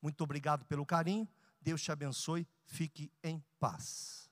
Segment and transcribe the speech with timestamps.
[0.00, 1.28] Muito obrigado pelo carinho.
[1.60, 2.46] Deus te abençoe.
[2.64, 4.28] Fique em paz.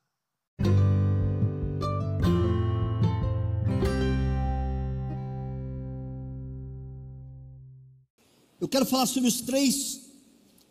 [8.61, 10.05] Eu quero falar sobre os três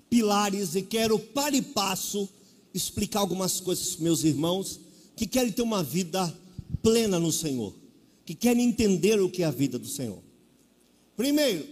[0.09, 2.28] pilares e quero, para e passo,
[2.73, 4.80] explicar algumas coisas para meus irmãos
[5.16, 6.36] que querem ter uma vida
[6.82, 7.76] plena no Senhor,
[8.26, 10.23] que querem entender o que é a vida do Senhor.
[11.16, 11.67] Primeiro,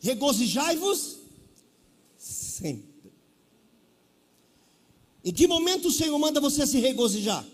[0.00, 1.19] regozijai-vos
[2.20, 3.12] sempre.
[5.24, 7.46] Em que momento o Senhor manda você se regozijar?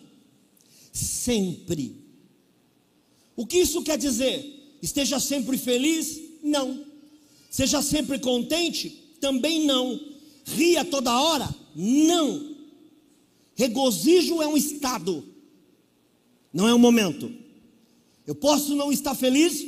[0.92, 2.04] Sempre.
[3.36, 4.76] O que isso quer dizer?
[4.82, 6.20] Esteja sempre feliz?
[6.42, 6.84] Não.
[7.50, 8.90] Seja sempre contente?
[9.20, 10.00] Também não.
[10.44, 11.54] Ria toda hora?
[11.74, 12.56] Não.
[13.54, 15.24] Regozijo é um estado,
[16.52, 17.32] não é um momento.
[18.26, 19.64] Eu posso não estar feliz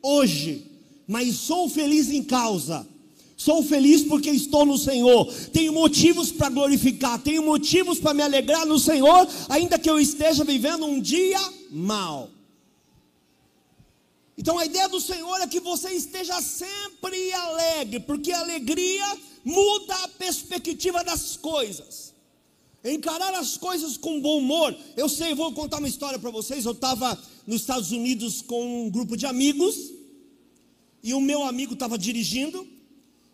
[0.00, 0.64] hoje,
[1.08, 2.86] mas sou feliz em causa.
[3.44, 5.26] Sou feliz porque estou no Senhor.
[5.52, 10.44] Tenho motivos para glorificar, tenho motivos para me alegrar no Senhor, ainda que eu esteja
[10.44, 12.30] vivendo um dia mal.
[14.38, 19.94] Então a ideia do Senhor é que você esteja sempre alegre, porque a alegria muda
[20.04, 22.14] a perspectiva das coisas.
[22.84, 24.72] Encarar as coisas com bom humor.
[24.96, 26.64] Eu sei, vou contar uma história para vocês.
[26.64, 29.74] Eu estava nos Estados Unidos com um grupo de amigos,
[31.02, 32.64] e o meu amigo estava dirigindo,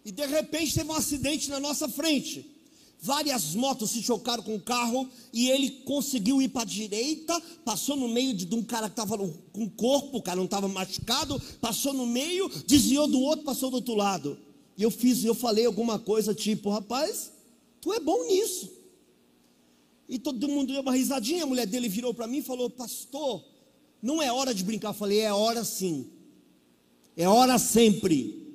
[0.05, 2.59] e de repente teve um acidente na nossa frente.
[3.01, 7.97] Várias motos se chocaram com o carro e ele conseguiu ir para a direita, passou
[7.97, 11.41] no meio de, de um cara que estava com corpo, o cara não estava machucado,
[11.61, 14.37] passou no meio, desviou do outro, passou do outro lado.
[14.77, 17.31] E eu fiz, eu falei alguma coisa tipo, rapaz,
[17.81, 18.69] tu é bom nisso.
[20.09, 23.45] E todo mundo deu uma risadinha, a mulher dele virou para mim e falou, pastor,
[24.03, 24.89] não é hora de brincar.
[24.89, 26.07] Eu falei, é hora sim.
[27.17, 28.48] É hora sempre.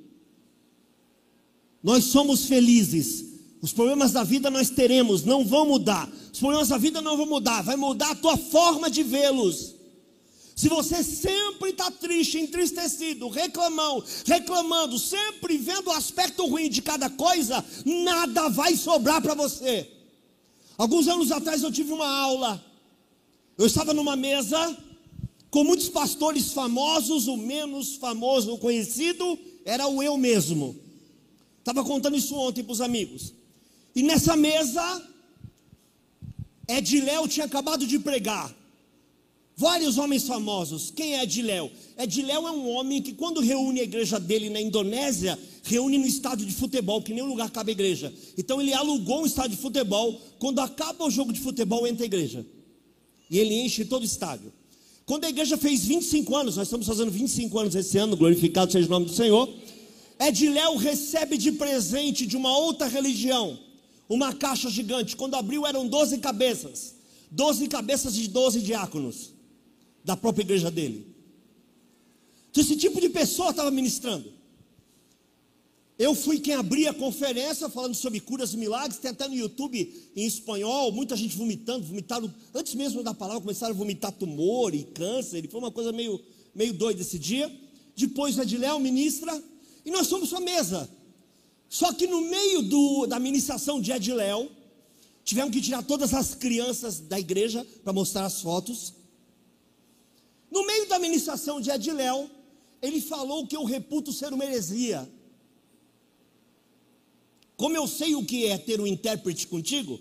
[1.84, 3.34] Nós somos felizes
[3.64, 6.06] os problemas da vida nós teremos, não vão mudar.
[6.30, 9.74] Os problemas da vida não vão mudar, vai mudar a tua forma de vê-los.
[10.54, 17.08] Se você sempre está triste, entristecido, reclamão, reclamando, sempre vendo o aspecto ruim de cada
[17.08, 19.90] coisa, nada vai sobrar para você.
[20.76, 22.62] Alguns anos atrás eu tive uma aula.
[23.56, 24.76] Eu estava numa mesa
[25.50, 30.83] com muitos pastores famosos, o menos famoso, o conhecido, era o eu mesmo.
[31.64, 33.32] Estava contando isso ontem para os amigos.
[33.96, 35.02] E nessa mesa,
[36.68, 38.54] Ediléu tinha acabado de pregar.
[39.56, 40.90] Vários homens famosos.
[40.90, 41.70] Quem é Ediléu?
[41.96, 46.44] Ediléu é um homem que, quando reúne a igreja dele na Indonésia, reúne no estádio
[46.44, 48.12] de futebol, que nenhum lugar cabe igreja.
[48.36, 50.20] Então ele alugou um estádio de futebol.
[50.38, 52.44] Quando acaba o jogo de futebol, entra a igreja.
[53.30, 54.52] E ele enche todo o estádio.
[55.06, 58.86] Quando a igreja fez 25 anos, nós estamos fazendo 25 anos esse ano, glorificado seja
[58.86, 59.48] o nome do Senhor.
[60.18, 63.58] Ediléu recebe de presente de uma outra religião
[64.08, 65.16] uma caixa gigante.
[65.16, 66.94] Quando abriu, eram 12 cabeças.
[67.30, 69.32] 12 cabeças de 12 diáconos
[70.04, 71.14] da própria igreja dele.
[72.50, 74.32] Então, esse tipo de pessoa estava ministrando.
[75.98, 80.10] Eu fui quem abria a conferência falando sobre curas e milagres, tem até no YouTube
[80.14, 84.82] em espanhol, muita gente vomitando, vomitaram, antes mesmo da palavra, começaram a vomitar tumor e
[84.82, 86.20] câncer, foi uma coisa meio,
[86.52, 87.50] meio doida esse dia.
[87.96, 89.40] Depois Ediléu ministra,
[89.84, 90.88] e nós somos sua mesa.
[91.68, 94.50] Só que no meio do, da ministração de Ediléu,
[95.24, 98.94] tivemos que tirar todas as crianças da igreja para mostrar as fotos.
[100.50, 102.30] No meio da ministração de Ediléu,
[102.80, 105.10] ele falou que eu reputo ser uma heresia.
[107.56, 110.00] Como eu sei o que é ter um intérprete contigo?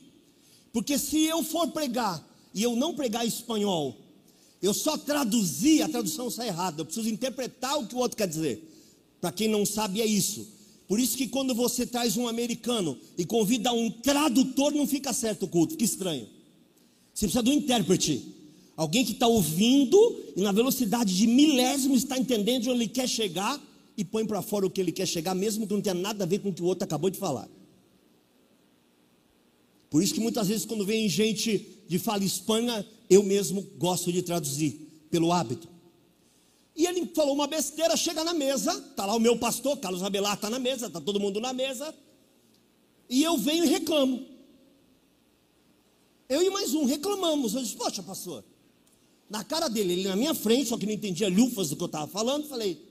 [0.72, 3.96] Porque se eu for pregar e eu não pregar espanhol,
[4.62, 6.82] eu só traduzir, a tradução sai errada.
[6.82, 8.73] Eu preciso interpretar o que o outro quer dizer.
[9.24, 10.46] Para quem não sabe, é isso.
[10.86, 15.44] Por isso que quando você traz um americano e convida um tradutor, não fica certo
[15.44, 16.28] o culto, fica estranho.
[17.14, 18.22] Você precisa de um intérprete.
[18.76, 19.98] Alguém que está ouvindo
[20.36, 23.58] e na velocidade de milésimo está entendendo onde ele quer chegar
[23.96, 26.28] e põe para fora o que ele quer chegar, mesmo que não tenha nada a
[26.28, 27.48] ver com o que o outro acabou de falar.
[29.90, 34.22] Por isso que muitas vezes quando vem gente de fala hispana, eu mesmo gosto de
[34.22, 35.73] traduzir, pelo hábito.
[36.76, 40.34] E ele falou uma besteira, chega na mesa, está lá o meu pastor, Carlos Abelar
[40.34, 41.94] está na mesa, está todo mundo na mesa,
[43.10, 44.26] e eu venho e reclamo.
[46.28, 47.54] Eu e mais um reclamamos.
[47.54, 48.44] Eu disse, poxa, pastor,
[49.30, 51.88] na cara dele, ele na minha frente, só que não entendia lufas do que eu
[51.88, 52.82] estava falando, falei,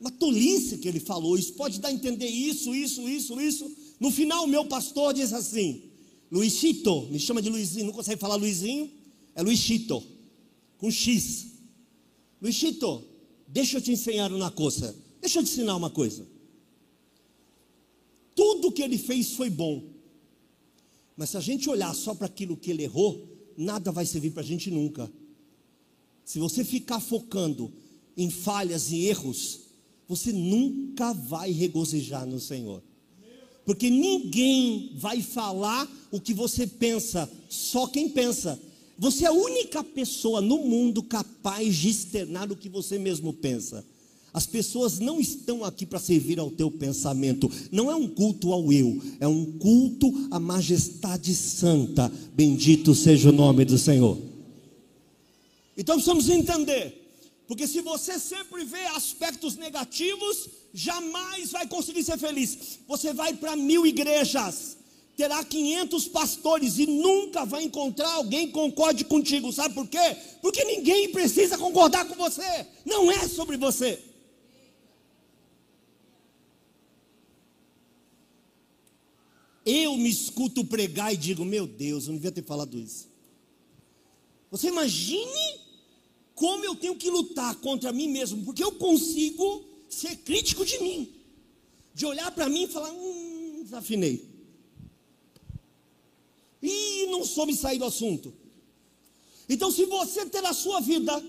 [0.00, 3.70] uma tolice que ele falou, isso pode dar a entender isso, isso, isso, isso.
[4.00, 5.84] No final, o meu pastor diz assim:
[6.30, 8.90] Luizito, me chama de Luizinho, não consegue falar Luizinho?
[9.32, 10.02] É Luizito,
[10.78, 11.51] com X.
[12.42, 13.04] Luizito,
[13.46, 16.26] deixa eu te ensinar uma coisa, deixa eu te ensinar uma coisa.
[18.34, 19.84] Tudo que ele fez foi bom,
[21.16, 24.42] mas se a gente olhar só para aquilo que ele errou, nada vai servir para
[24.42, 25.08] a gente nunca.
[26.24, 27.72] Se você ficar focando
[28.16, 29.60] em falhas e erros,
[30.08, 32.82] você nunca vai regozijar no Senhor.
[33.64, 38.60] Porque ninguém vai falar o que você pensa, só quem pensa.
[39.02, 43.84] Você é a única pessoa no mundo capaz de externar o que você mesmo pensa.
[44.32, 47.50] As pessoas não estão aqui para servir ao teu pensamento.
[47.72, 52.12] Não é um culto ao eu, é um culto à majestade santa.
[52.32, 54.16] Bendito seja o nome do Senhor.
[55.76, 57.02] Então precisamos entender
[57.48, 62.78] porque se você sempre vê aspectos negativos, jamais vai conseguir ser feliz.
[62.86, 64.76] Você vai para mil igrejas,
[65.16, 69.52] terá 500 pastores e nunca vai encontrar alguém que concorde contigo.
[69.52, 70.16] Sabe por quê?
[70.40, 72.66] Porque ninguém precisa concordar com você.
[72.84, 74.02] Não é sobre você.
[79.64, 83.08] Eu me escuto pregar e digo: Meu Deus, eu não devia ter falado isso.
[84.50, 85.60] Você imagine
[86.34, 91.14] como eu tenho que lutar contra mim mesmo, porque eu consigo ser crítico de mim,
[91.94, 94.31] de olhar para mim e falar: hum, desafinei.
[97.06, 98.32] Não soube sair do assunto.
[99.48, 101.22] Então, se você ter a sua vida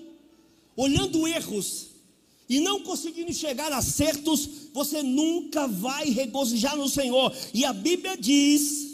[0.76, 1.88] olhando erros
[2.48, 7.36] e não conseguindo chegar a acertos, você nunca vai regozijar no Senhor.
[7.54, 8.93] E a Bíblia diz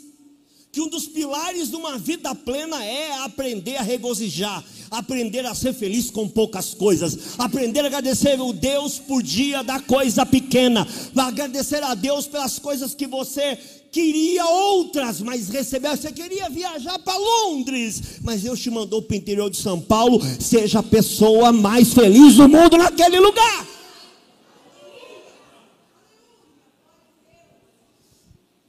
[0.71, 5.73] que um dos pilares de uma vida plena é aprender a regozijar aprender a ser
[5.73, 11.83] feliz com poucas coisas, aprender a agradecer o Deus por dia da coisa pequena, agradecer
[11.83, 13.57] a Deus pelas coisas que você
[13.91, 15.95] queria outras, mas recebeu.
[15.95, 20.21] Você queria viajar para Londres, mas Deus te mandou para o interior de São Paulo.
[20.39, 23.67] Seja a pessoa mais feliz do mundo naquele lugar.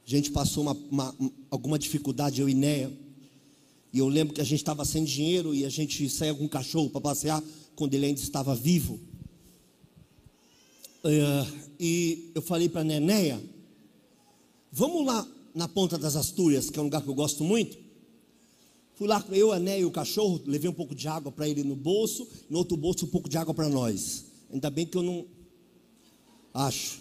[0.11, 1.15] gente passou uma, uma,
[1.49, 2.91] alguma dificuldade, eu e Néia.
[3.93, 6.49] E eu lembro que a gente estava sem dinheiro e a gente saía com um
[6.49, 7.43] cachorro para passear
[7.75, 8.99] quando ele ainda estava vivo.
[11.03, 13.39] Uh, e eu falei para a
[14.71, 17.77] vamos lá na Ponta das Astúrias, que é um lugar que eu gosto muito.
[18.95, 21.47] Fui lá com eu, a Néia e o cachorro, levei um pouco de água para
[21.47, 24.25] ele no bolso, no outro bolso um pouco de água para nós.
[24.51, 25.25] Ainda bem que eu não
[26.53, 27.00] acho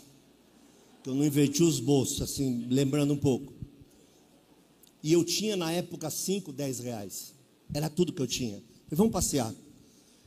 [1.06, 3.52] eu não inverti os bolsos, assim, lembrando um pouco.
[5.02, 7.34] E eu tinha na época 5, 10 reais.
[7.72, 8.56] Era tudo que eu tinha.
[8.84, 9.54] Falei, vamos passear.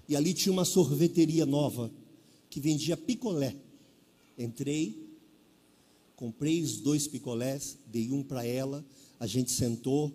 [0.07, 1.91] E ali tinha uma sorveteria nova
[2.49, 3.55] que vendia picolé.
[4.37, 5.07] Entrei,
[6.15, 8.83] comprei os dois picolés, dei um para ela,
[9.19, 10.11] a gente sentou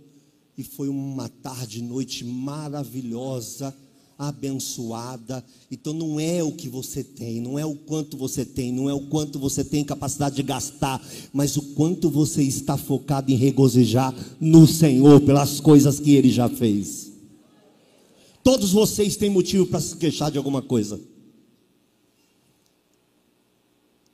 [0.57, 3.75] e foi uma tarde, noite maravilhosa
[4.19, 5.45] abençoada.
[5.71, 8.93] Então não é o que você tem, não é o quanto você tem, não é
[8.95, 11.01] o quanto você tem capacidade de gastar,
[11.33, 16.49] mas o quanto você está focado em regozijar no Senhor pelas coisas que ele já
[16.49, 17.13] fez.
[18.43, 21.01] Todos vocês têm motivo para se queixar de alguma coisa.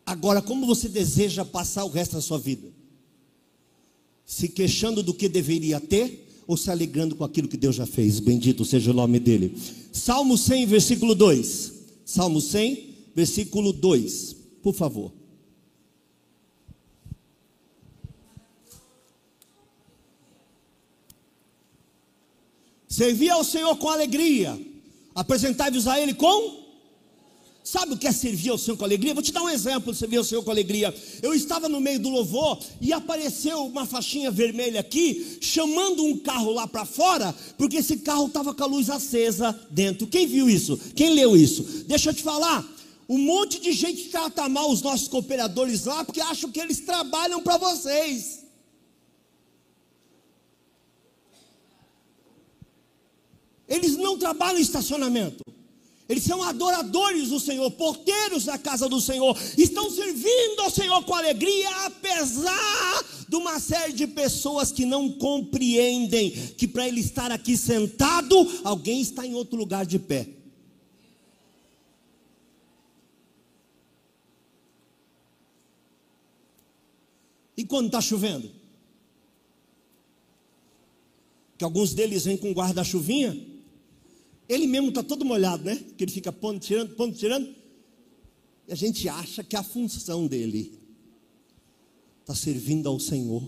[0.05, 2.69] Agora, como você deseja passar o resto da sua vida?
[4.27, 8.21] Se queixando do que deveria ter ou se alegrando com aquilo que Deus já fez.
[8.21, 9.57] Bendito seja o nome dele.
[9.93, 11.73] Salmo 100, versículo 2.
[12.05, 14.37] Salmo 100, versículo 2.
[14.63, 15.13] Por favor.
[22.89, 24.57] Servi ao Senhor com alegria,
[25.17, 26.64] apresentai-vos a Ele com
[27.65, 29.15] Sabe o que é servir ao Senhor com alegria?
[29.15, 30.95] Vou te dar um exemplo de servir ao Senhor com alegria.
[31.23, 36.53] Eu estava no meio do louvor e apareceu uma faixinha vermelha aqui, chamando um carro
[36.53, 40.07] lá para fora, porque esse carro estava com a luz acesa dentro.
[40.07, 40.77] Quem viu isso?
[40.95, 41.63] Quem leu isso?
[41.87, 42.71] Deixa eu te falar.
[43.09, 47.43] Um monte de gente trata mal os nossos cooperadores lá, porque acham que eles trabalham
[47.43, 48.45] para vocês.
[53.67, 55.54] Eles não trabalham em estacionamento.
[56.15, 61.13] Eles são adoradores do Senhor, porteiros da casa do Senhor, estão servindo ao Senhor com
[61.13, 67.57] alegria, apesar de uma série de pessoas que não compreendem que para ele estar aqui
[67.57, 70.29] sentado, alguém está em outro lugar de pé.
[77.57, 78.53] E quando está chovendo?
[81.59, 83.54] Que alguns deles vêm com guarda-chuvinha
[84.49, 85.83] ele mesmo está todo molhado, né?
[85.97, 87.49] Que ele fica pondo, tirando, pondo, tirando.
[88.69, 90.79] E a gente acha que a função dele
[92.21, 93.43] está servindo ao Senhor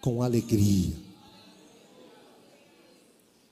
[0.00, 0.92] com alegria.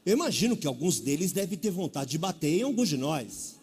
[0.05, 3.57] Eu imagino que alguns deles devem ter vontade de bater em alguns de nós.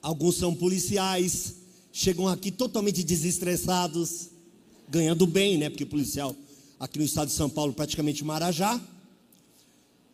[0.00, 1.56] Alguns são policiais,
[1.92, 4.28] chegam aqui totalmente desestressados,
[4.88, 5.68] ganhando bem, né?
[5.70, 6.36] Porque policial
[6.78, 8.80] aqui no estado de São Paulo praticamente marajá.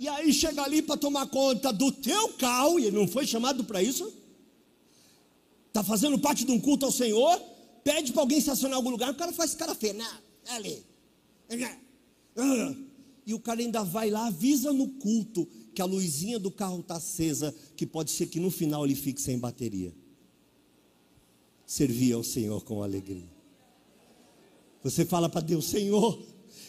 [0.01, 3.65] E aí chega ali para tomar conta do teu carro, e ele não foi chamado
[3.65, 4.11] para isso.
[5.69, 7.39] Está fazendo parte de um culto ao Senhor,
[7.85, 10.83] pede para alguém estacionar em algum lugar, o cara faz cara feia, não, é ali.
[13.27, 16.97] E o cara ainda vai lá, avisa no culto que a luzinha do carro está
[16.97, 19.95] acesa, que pode ser que no final ele fique sem bateria.
[21.67, 23.31] Servir ao Senhor com alegria.
[24.83, 26.19] Você fala para Deus, Senhor,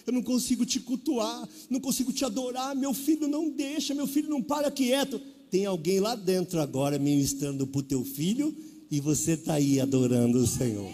[0.06, 4.30] eu não consigo te cultuar, não consigo te adorar, meu filho não deixa, meu filho
[4.30, 5.20] não para quieto.
[5.50, 8.56] Tem alguém lá dentro agora ministrando para o teu filho
[8.90, 10.92] e você está aí adorando o Senhor.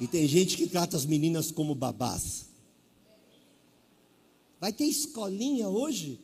[0.00, 2.46] E tem gente que trata as meninas como babás.
[4.60, 6.20] Vai ter escolinha hoje?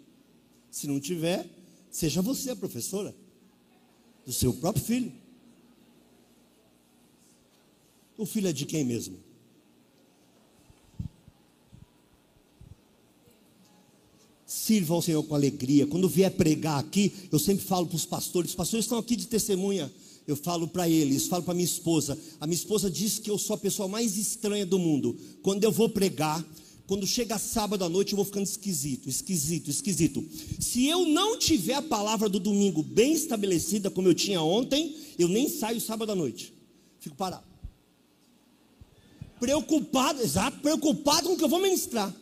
[0.71, 1.49] Se não tiver,
[1.91, 3.15] seja você a professora
[4.25, 5.13] do seu próprio filho.
[8.17, 9.19] O filho é de quem mesmo?
[14.71, 15.85] Sirva ao Senhor com alegria.
[15.85, 19.27] Quando vier pregar aqui, eu sempre falo para os pastores: os pastores estão aqui de
[19.27, 19.91] testemunha.
[20.29, 22.17] Eu falo para eles, falo para minha esposa.
[22.41, 25.19] A minha esposa diz que eu sou a pessoa mais estranha do mundo.
[25.43, 26.45] Quando eu vou pregar,
[26.87, 30.25] quando chega sábado à noite, eu vou ficando esquisito, esquisito, esquisito.
[30.61, 35.27] Se eu não tiver a palavra do domingo bem estabelecida, como eu tinha ontem, eu
[35.27, 36.55] nem saio sábado à noite.
[37.01, 37.43] Fico parado.
[39.41, 42.15] Preocupado, exato, preocupado com o que eu vou ministrar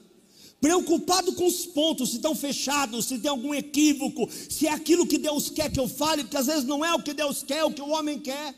[0.60, 5.18] preocupado com os pontos, se estão fechados, se tem algum equívoco, se é aquilo que
[5.18, 7.64] Deus quer que eu fale, porque às vezes não é o que Deus quer, é
[7.64, 8.54] o que o homem quer.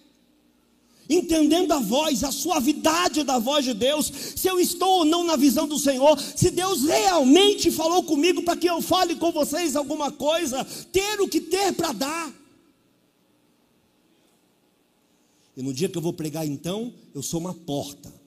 [1.08, 5.34] Entendendo a voz, a suavidade da voz de Deus, se eu estou ou não na
[5.34, 10.12] visão do Senhor, se Deus realmente falou comigo para que eu fale com vocês alguma
[10.12, 12.32] coisa, ter o que ter para dar.
[15.56, 18.19] E no dia que eu vou pregar, então, eu sou uma porta.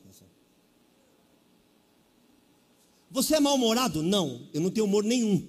[3.14, 4.02] Você é mal-humorado?
[4.02, 5.48] Não, eu não tenho humor nenhum.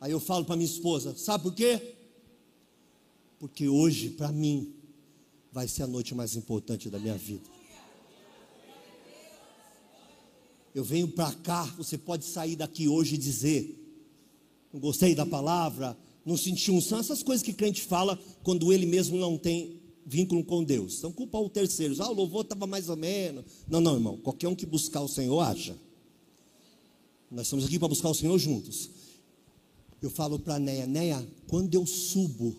[0.00, 1.94] Aí eu falo para minha esposa: sabe por quê?
[3.38, 4.74] Porque hoje, para mim,
[5.52, 7.48] vai ser a noite mais importante da minha vida.
[10.74, 13.80] Eu venho para cá, você pode sair daqui hoje e dizer:
[14.72, 15.96] não gostei da palavra,
[16.26, 20.62] não senti unção, essas coisas que crente fala quando ele mesmo não tem vínculo com
[20.62, 20.98] Deus.
[20.98, 21.94] Então, culpar o terceiro.
[22.00, 23.44] Ah, o louvor estava mais ou menos.
[23.68, 24.16] Não, não, irmão.
[24.18, 25.76] Qualquer um que buscar o Senhor acha.
[27.30, 28.90] Nós estamos aqui para buscar o Senhor juntos.
[30.00, 32.54] Eu falo para Neia, Neia, quando eu subo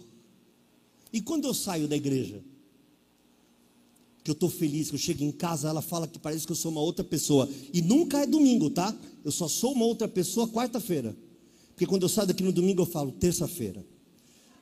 [1.13, 2.43] e quando eu saio da igreja,
[4.23, 6.55] que eu estou feliz, que eu chego em casa, ela fala que parece que eu
[6.55, 7.47] sou uma outra pessoa.
[7.71, 8.93] E nunca é domingo, tá?
[9.23, 11.15] Eu só sou uma outra pessoa quarta-feira.
[11.69, 13.85] Porque quando eu saio daqui no domingo, eu falo terça-feira.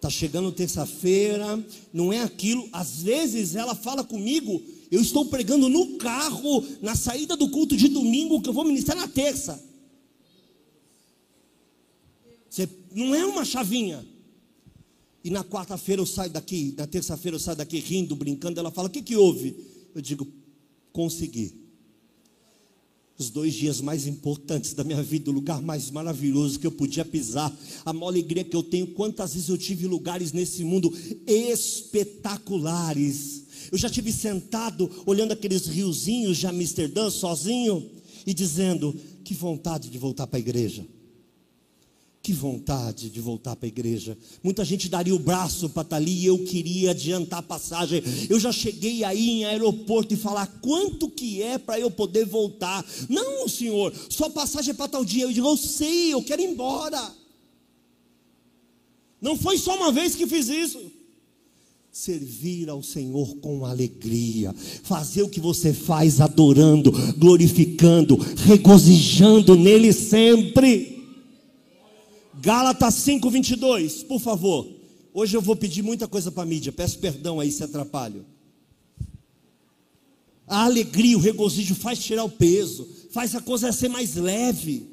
[0.04, 2.68] Está chegando terça-feira, não é aquilo.
[2.74, 7.88] Às vezes ela fala comigo, eu estou pregando no carro, na saída do culto de
[7.88, 9.64] domingo, que eu vou ministrar na terça.
[12.50, 14.06] Você, não é uma chavinha.
[15.24, 18.60] E na quarta-feira eu saio daqui, na terça-feira eu saio daqui rindo, brincando.
[18.60, 19.56] Ela fala: O que, que houve?
[19.96, 20.28] Eu digo:
[20.92, 21.63] Consegui
[23.18, 27.06] os dois dias mais importantes da minha vida, o lugar mais maravilhoso que eu podia
[27.06, 27.56] pisar,
[27.86, 28.88] a maior alegria que eu tenho.
[28.88, 30.92] Quantas vezes eu tive lugares nesse mundo
[31.28, 33.44] espetaculares.
[33.72, 37.90] Eu já tive sentado olhando aqueles riozinhos de Amsterdã sozinho
[38.26, 40.86] e dizendo: que vontade de voltar para a igreja.
[42.24, 44.18] Que vontade de voltar para a igreja.
[44.42, 48.02] Muita gente daria o braço para estar tá ali eu queria adiantar a passagem.
[48.30, 52.86] Eu já cheguei aí em aeroporto e falar quanto que é para eu poder voltar.
[53.10, 55.24] Não, senhor, só passagem é para tal dia.
[55.24, 57.14] Eu digo, eu sei, eu quero ir embora.
[59.22, 60.80] Não foi só uma vez que fiz isso.
[61.92, 70.93] servir ao Senhor com alegria, fazer o que você faz adorando, glorificando, regozijando nele sempre.
[72.44, 74.70] Gálatas 5:22, por favor.
[75.14, 78.26] Hoje eu vou pedir muita coisa para a mídia, peço perdão aí se atrapalho.
[80.46, 84.90] A alegria, o regozijo faz tirar o peso, faz a coisa ser mais leve.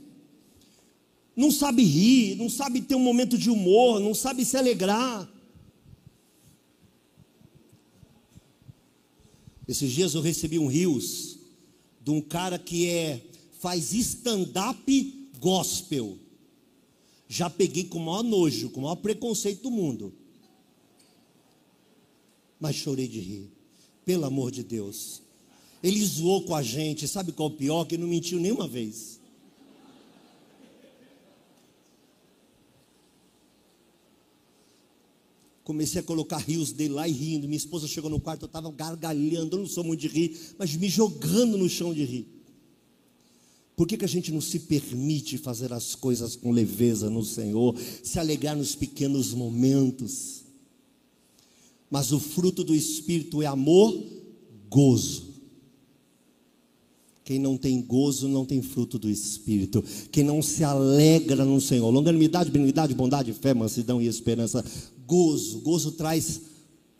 [1.35, 5.28] Não sabe rir, não sabe ter um momento de humor, não sabe se alegrar.
[9.66, 11.37] Esses dias eu recebi um rios
[12.00, 13.21] de um cara que é
[13.59, 16.29] faz stand-up gospel.
[17.32, 20.12] Já peguei com o maior nojo, com o maior preconceito do mundo.
[22.58, 23.49] Mas chorei de rir.
[24.04, 25.22] Pelo amor de Deus.
[25.80, 27.84] Ele zoou com a gente, sabe qual é o pior?
[27.84, 29.20] Que não mentiu nenhuma vez.
[35.62, 37.46] Comecei a colocar rios dele lá e rindo.
[37.46, 39.54] Minha esposa chegou no quarto, eu estava gargalhando.
[39.54, 42.39] Eu não sou muito de rir, mas me jogando no chão de rir.
[43.77, 47.75] Por que, que a gente não se permite fazer as coisas com leveza no Senhor,
[48.03, 50.43] se alegrar nos pequenos momentos?
[51.91, 53.99] Mas o fruto do Espírito é amor,
[54.69, 55.31] gozo.
[57.25, 59.85] Quem não tem gozo não tem fruto do Espírito.
[60.11, 61.89] Quem não se alegra no Senhor.
[61.91, 64.65] Longanimidade, benignidade, bondade, fé, mansidão e esperança
[65.07, 65.61] gozo.
[65.61, 66.41] Gozo traz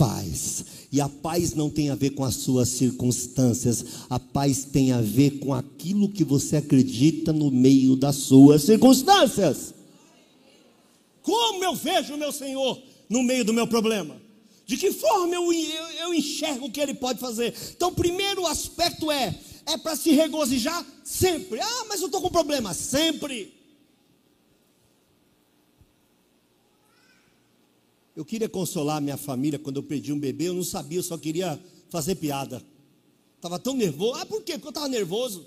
[0.01, 0.65] paz.
[0.91, 5.01] E a paz não tem a ver com as suas circunstâncias, a paz tem a
[5.03, 9.75] ver com aquilo que você acredita no meio das suas circunstâncias.
[11.23, 12.81] Como eu vejo o meu Senhor
[13.11, 14.17] no meio do meu problema?
[14.65, 17.55] De que forma eu, eu, eu enxergo o que Ele pode fazer?
[17.77, 21.61] Então, primeiro aspecto é: é para se regozijar sempre.
[21.61, 22.73] Ah, mas eu estou com problema.
[22.73, 23.60] Sempre.
[28.21, 31.17] Eu queria consolar minha família quando eu perdi um bebê, eu não sabia, eu só
[31.17, 31.59] queria
[31.89, 32.63] fazer piada.
[33.37, 34.13] Estava tão nervoso.
[34.21, 34.53] Ah, por quê?
[34.53, 35.47] Porque eu estava nervoso.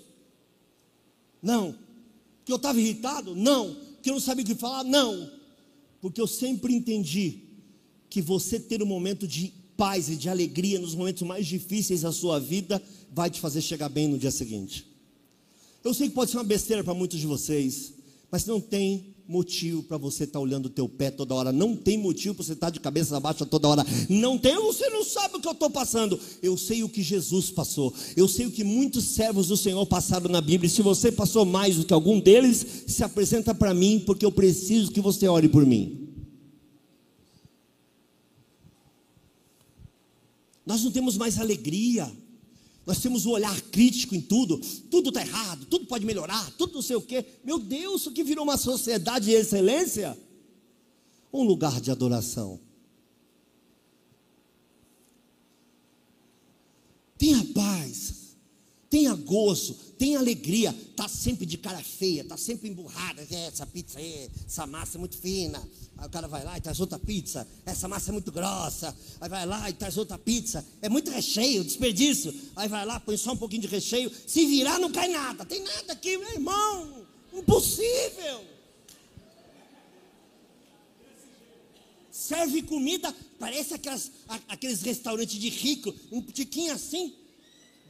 [1.40, 1.78] Não.
[2.38, 3.36] Porque eu estava irritado?
[3.36, 3.76] Não.
[3.76, 4.82] Porque eu não sabia o que falar?
[4.82, 5.30] Não.
[6.00, 7.42] Porque eu sempre entendi
[8.10, 12.10] que você ter um momento de paz e de alegria nos momentos mais difíceis da
[12.10, 12.82] sua vida
[13.12, 14.84] vai te fazer chegar bem no dia seguinte.
[15.84, 17.94] Eu sei que pode ser uma besteira para muitos de vocês,
[18.32, 21.52] mas não tem motivo para você estar tá olhando o teu pé toda hora.
[21.52, 23.84] Não tem motivo para você estar tá de cabeça baixa toda hora.
[24.08, 26.18] Não tem, você não sabe o que eu estou passando.
[26.42, 27.92] Eu sei o que Jesus passou.
[28.16, 30.68] Eu sei o que muitos servos do Senhor passaram na Bíblia.
[30.68, 34.92] Se você passou mais do que algum deles, se apresenta para mim, porque eu preciso
[34.92, 36.08] que você ore por mim.
[40.66, 42.10] Nós não temos mais alegria.
[42.86, 46.82] Nós temos um olhar crítico em tudo, tudo está errado, tudo pode melhorar, tudo não
[46.82, 47.24] sei o quê.
[47.42, 50.18] Meu Deus, o que virou uma sociedade de excelência?
[51.32, 52.60] Um lugar de adoração.
[57.16, 58.36] Tenha paz,
[58.90, 60.70] tenha gozo, tenha alegria.
[60.70, 63.26] Está sempre de cara feia, está sempre emburrada.
[63.28, 65.60] É, essa pizza aí, essa massa é muito fina.
[65.98, 67.46] Aí o cara vai lá e traz outra pizza.
[67.66, 68.96] Essa massa é muito grossa.
[69.20, 70.64] Aí vai lá e traz outra pizza.
[70.80, 72.32] É muito recheio, desperdício.
[72.54, 74.10] Aí vai lá, põe só um pouquinho de recheio.
[74.24, 75.44] Se virar, não cai nada.
[75.44, 77.04] Tem nada aqui, meu irmão.
[77.32, 78.44] Impossível.
[82.12, 84.10] Serve comida, parece aquelas,
[84.48, 87.12] aqueles restaurantes de rico, um tiquinho assim.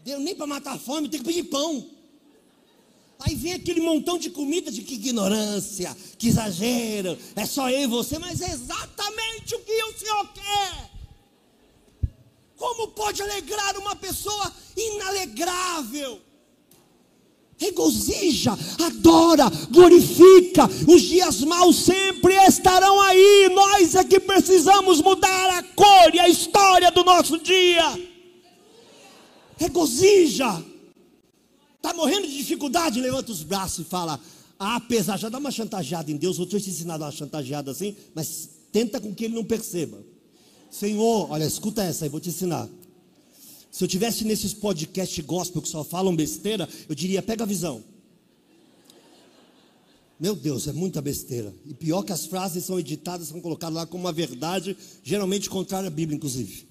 [0.05, 1.87] Deu nem para matar a fome, tem que pedir pão.
[3.21, 7.87] Aí vem aquele montão de comida de que ignorância, que exagero, é só eu e
[7.87, 10.91] você, mas é exatamente o que o Senhor quer.
[12.55, 16.21] Como pode alegrar uma pessoa inalegrável?
[17.57, 18.53] Regozija,
[18.85, 20.69] adora, glorifica.
[20.87, 23.49] Os dias maus sempre estarão aí.
[23.55, 28.14] Nós é que precisamos mudar a cor e a história do nosso dia.
[29.57, 30.65] Regozija.
[31.77, 33.01] Está morrendo de dificuldade?
[33.01, 34.21] Levanta os braços e fala:
[34.59, 36.37] ah, apesar, já dá uma chantageada em Deus.
[36.37, 40.03] Vou te ensinar a dar uma chantageada assim, mas tenta com que ele não perceba.
[40.71, 42.69] Senhor, olha, escuta essa aí, vou te ensinar.
[43.71, 47.83] Se eu tivesse nesses podcasts gospel que só falam besteira, eu diria: pega a visão.
[50.19, 51.53] Meu Deus, é muita besteira.
[51.67, 55.89] E pior que as frases são editadas, são colocadas lá como uma verdade, geralmente contrária
[55.89, 56.69] à Bíblia, inclusive.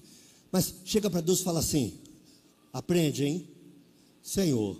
[0.50, 1.92] Mas chega para Deus e fala assim:
[2.74, 3.48] aprende, hein?
[4.22, 4.76] Senhor,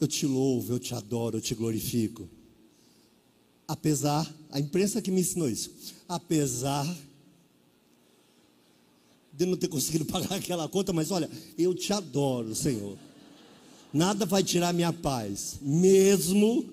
[0.00, 2.26] Eu te louvo, eu te adoro, eu te glorifico.
[3.68, 5.70] Apesar, a imprensa que me ensinou isso,
[6.08, 6.86] apesar
[9.30, 12.96] de não ter conseguido pagar aquela conta, mas olha, eu te adoro, Senhor.
[13.92, 16.64] Nada vai tirar minha paz, mesmo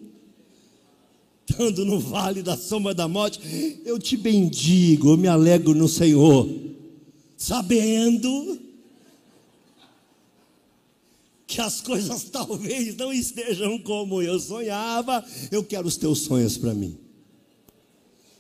[1.50, 6.48] estando no vale da sombra da morte, eu te bendigo, eu me alegro no Senhor,
[7.38, 8.60] sabendo
[11.46, 16.74] que as coisas talvez não estejam como eu sonhava, eu quero os teus sonhos para
[16.74, 16.98] mim.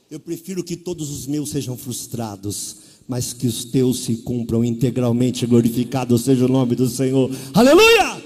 [0.10, 5.46] Eu prefiro que todos os meus sejam frustrados, mas que os teus se cumpram integralmente.
[5.46, 7.30] Glorificado seja o nome do Senhor.
[7.54, 8.24] Aleluia!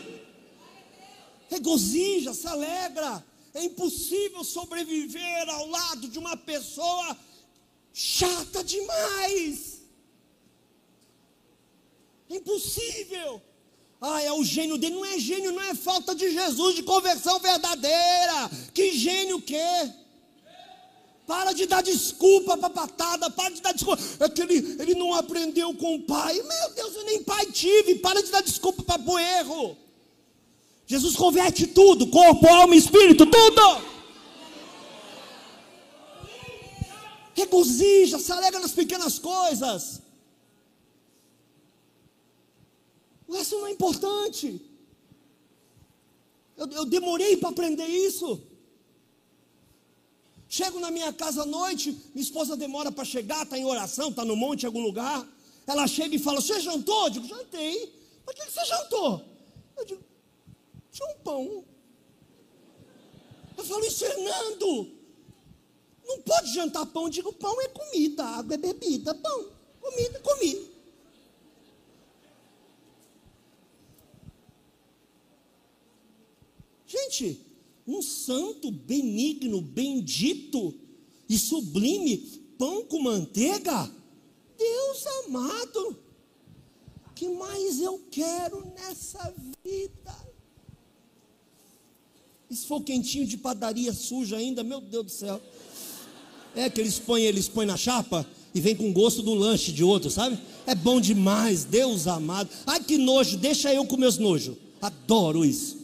[1.50, 3.24] Regozija, se alegra.
[3.54, 7.18] É impossível sobreviver ao lado de uma pessoa
[7.94, 9.71] chata demais.
[12.32, 13.42] Impossível.
[14.00, 14.96] Ah, é o gênio dele.
[14.96, 18.50] Não é gênio, não é falta de Jesus, de conversão verdadeira.
[18.74, 20.02] Que gênio que?
[21.28, 24.02] Para de dar desculpa para patada, para de dar desculpa.
[24.20, 26.34] É que ele, ele não aprendeu com o pai.
[26.34, 27.96] Meu Deus, eu nem pai tive.
[27.96, 29.78] Para de dar desculpa para o erro.
[30.88, 33.92] Jesus converte tudo: corpo, alma, espírito, tudo.
[37.34, 40.02] Regozija, se alegra nas pequenas coisas.
[43.40, 44.62] Isso não é importante.
[46.58, 48.42] Eu, eu demorei para aprender isso.
[50.48, 54.26] Chego na minha casa à noite, minha esposa demora para chegar, está em oração, está
[54.26, 55.26] no monte, em algum lugar.
[55.66, 57.06] Ela chega e fala: Você jantou?
[57.06, 57.94] Eu digo: Jantei.
[58.26, 59.26] Mas o que, você jantou?
[59.78, 60.04] Eu digo:
[60.92, 61.66] Tinha um pão.
[63.58, 64.92] Eu falo: Isso, Fernando,
[66.06, 67.04] não pode jantar pão.
[67.04, 69.16] Eu digo: Pão é comida, água é bebida.
[69.16, 69.48] Pão,
[69.80, 70.61] comida, comida.
[77.12, 77.42] Gente,
[77.86, 80.74] um santo, benigno, bendito
[81.28, 82.18] e sublime
[82.58, 83.92] pão com manteiga.
[84.58, 86.00] Deus amado,
[87.14, 90.32] que mais eu quero nessa vida?
[92.50, 95.42] Se for quentinho de padaria suja ainda, meu Deus do céu.
[96.56, 99.84] É que eles põem, eles põem na chapa e vem com gosto do lanche de
[99.84, 100.40] outro, sabe?
[100.66, 102.50] É bom demais, Deus amado.
[102.66, 104.56] Ai que nojo, deixa eu com meus nojos.
[104.82, 105.81] Adoro isso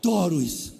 [0.00, 0.74] adoro isso.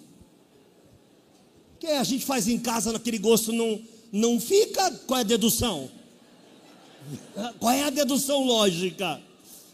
[1.78, 3.80] Que a gente faz em casa naquele gosto não,
[4.10, 4.90] não fica.
[5.06, 5.90] Qual é a dedução?
[7.58, 9.20] Qual é a dedução lógica?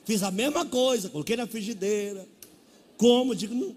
[0.05, 2.27] Fiz a mesma coisa, coloquei na frigideira.
[2.97, 3.35] Como?
[3.35, 3.75] Digo, não,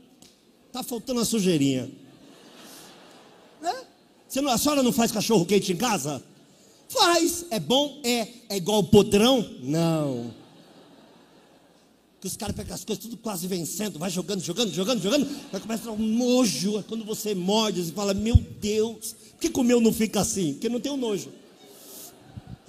[0.72, 1.90] tá faltando uma sujeirinha.
[3.64, 3.76] É?
[4.28, 6.24] Você não, a senhora não faz cachorro quente em casa?
[6.88, 7.46] Faz.
[7.50, 8.00] É bom?
[8.04, 8.28] É.
[8.50, 9.48] É igual podrão?
[9.62, 10.39] Não
[12.20, 15.62] que os caras pegam as coisas tudo quase vencendo, vai jogando, jogando, jogando, jogando, vai
[15.62, 20.20] começar um nojo, quando você morde e fala, meu Deus, por que comeu não fica
[20.20, 20.54] assim?
[20.54, 21.30] Porque não tem um nojo.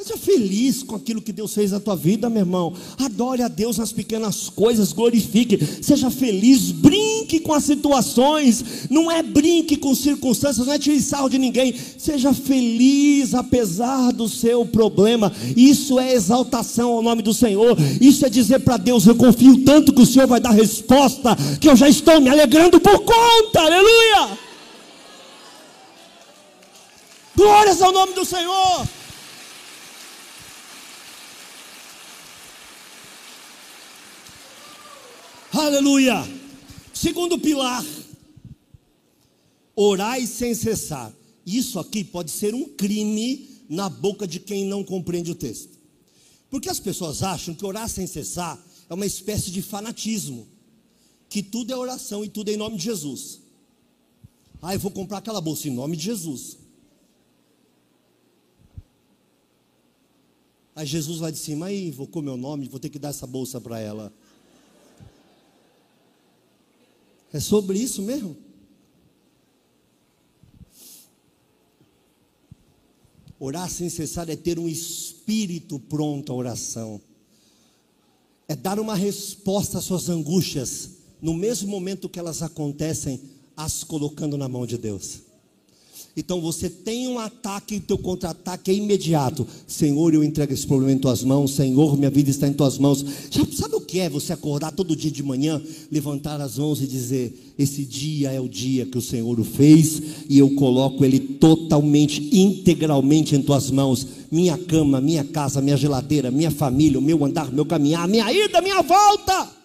[0.03, 2.73] Seja feliz com aquilo que Deus fez na tua vida, meu irmão.
[2.99, 5.59] Adore a Deus nas pequenas coisas, glorifique.
[5.83, 8.89] Seja feliz, brinque com as situações.
[8.89, 11.75] Não é brinque com circunstâncias, não é tirar sarro de ninguém.
[11.99, 15.31] Seja feliz apesar do seu problema.
[15.55, 17.77] Isso é exaltação ao nome do Senhor.
[18.01, 21.69] Isso é dizer para Deus: Eu confio tanto que o Senhor vai dar resposta, que
[21.69, 23.61] eu já estou me alegrando por conta.
[23.61, 24.39] Aleluia!
[27.37, 29.00] Glórias ao nome do Senhor.
[35.53, 36.15] Aleluia.
[36.95, 37.85] Segundo pilar,
[39.75, 41.13] orai sem cessar.
[41.45, 45.77] Isso aqui pode ser um crime na boca de quem não compreende o texto.
[46.49, 50.47] Porque as pessoas acham que orar sem cessar é uma espécie de fanatismo,
[51.29, 53.41] que tudo é oração e tudo é em nome de Jesus.
[54.63, 56.59] Ah, eu vou comprar aquela bolsa em nome de Jesus.
[60.77, 63.61] Aí Jesus vai de cima, aí com meu nome, vou ter que dar essa bolsa
[63.61, 64.13] para ela.
[67.33, 68.37] É sobre isso mesmo?
[73.39, 77.01] Orar sem cessar é ter um espírito pronto à oração.
[78.47, 80.91] É dar uma resposta às suas angústias
[81.23, 83.21] no mesmo momento que elas acontecem,
[83.57, 85.21] as colocando na mão de Deus.
[86.17, 89.47] Então você tem um ataque e teu contra-ataque é imediato.
[89.67, 91.55] Senhor, eu entrego esse problema em tuas mãos.
[91.55, 93.05] Senhor, minha vida está em tuas mãos.
[93.31, 96.87] Já sabe o que é você acordar todo dia de manhã, levantar as mãos e
[96.87, 101.21] dizer: Esse dia é o dia que o Senhor o fez e eu coloco ele
[101.21, 104.07] totalmente, integralmente em tuas mãos.
[104.31, 108.61] Minha cama, minha casa, minha geladeira, minha família, o meu andar, meu caminhar, minha ida,
[108.61, 109.60] minha volta.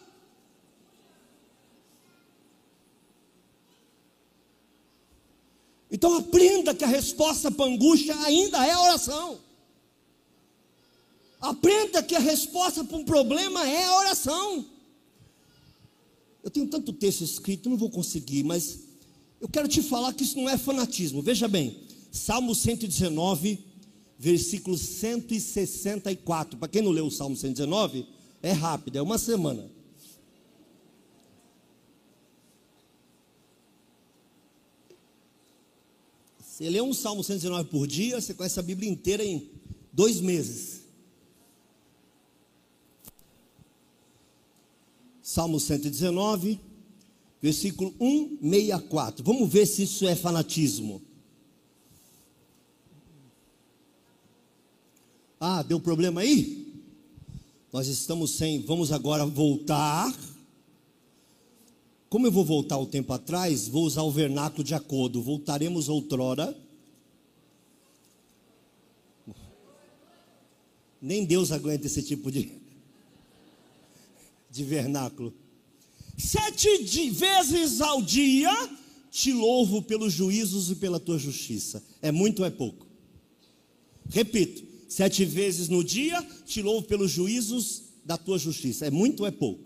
[5.96, 9.40] Então aprenda que a resposta para a angústia ainda é a oração.
[11.40, 14.66] Aprenda que a resposta para um problema é a oração.
[16.44, 18.80] Eu tenho tanto texto escrito, não vou conseguir, mas
[19.40, 21.22] Eu quero te falar que isso não é fanatismo.
[21.22, 21.78] Veja bem,
[22.12, 23.58] Salmo 119,
[24.20, 26.58] versículo 164.
[26.58, 28.06] Para quem não leu o Salmo 119,
[28.44, 29.72] é rápido, é uma semana.
[36.56, 39.52] Você lê um Salmo 119 por dia, você conhece a Bíblia inteira em
[39.92, 40.84] dois meses.
[45.22, 46.62] Salmo 119,
[47.42, 49.22] versículo 164.
[49.22, 51.02] Vamos ver se isso é fanatismo.
[55.38, 56.74] Ah, deu problema aí?
[57.74, 58.62] Nós estamos sem.
[58.62, 60.10] Vamos agora voltar.
[62.16, 65.22] Como eu vou voltar o tempo atrás, vou usar o vernáculo de acordo.
[65.22, 66.58] Voltaremos outrora.
[71.02, 72.54] Nem Deus aguenta esse tipo de,
[74.50, 75.34] de vernáculo.
[76.18, 78.50] Sete vezes ao dia
[79.12, 81.84] te louvo pelos juízos e pela tua justiça.
[82.02, 82.88] É muito ou é pouco?
[84.08, 88.86] Repito, sete vezes no dia te louvo pelos juízos da tua justiça.
[88.86, 89.65] É muito ou é pouco?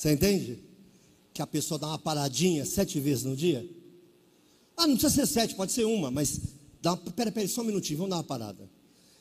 [0.00, 0.58] Você entende?
[1.34, 3.68] Que a pessoa dá uma paradinha sete vezes no dia?
[4.74, 6.40] Ah, não precisa ser sete, pode ser uma, mas
[6.80, 8.66] dá uma, pera, pera, só um minutinho, vamos dar uma parada.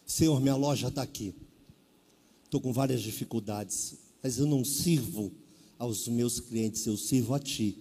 [0.05, 1.35] Senhor, minha loja está aqui.
[2.45, 5.33] Estou com várias dificuldades, mas eu não sirvo
[5.77, 7.77] aos meus clientes, eu sirvo a Ti.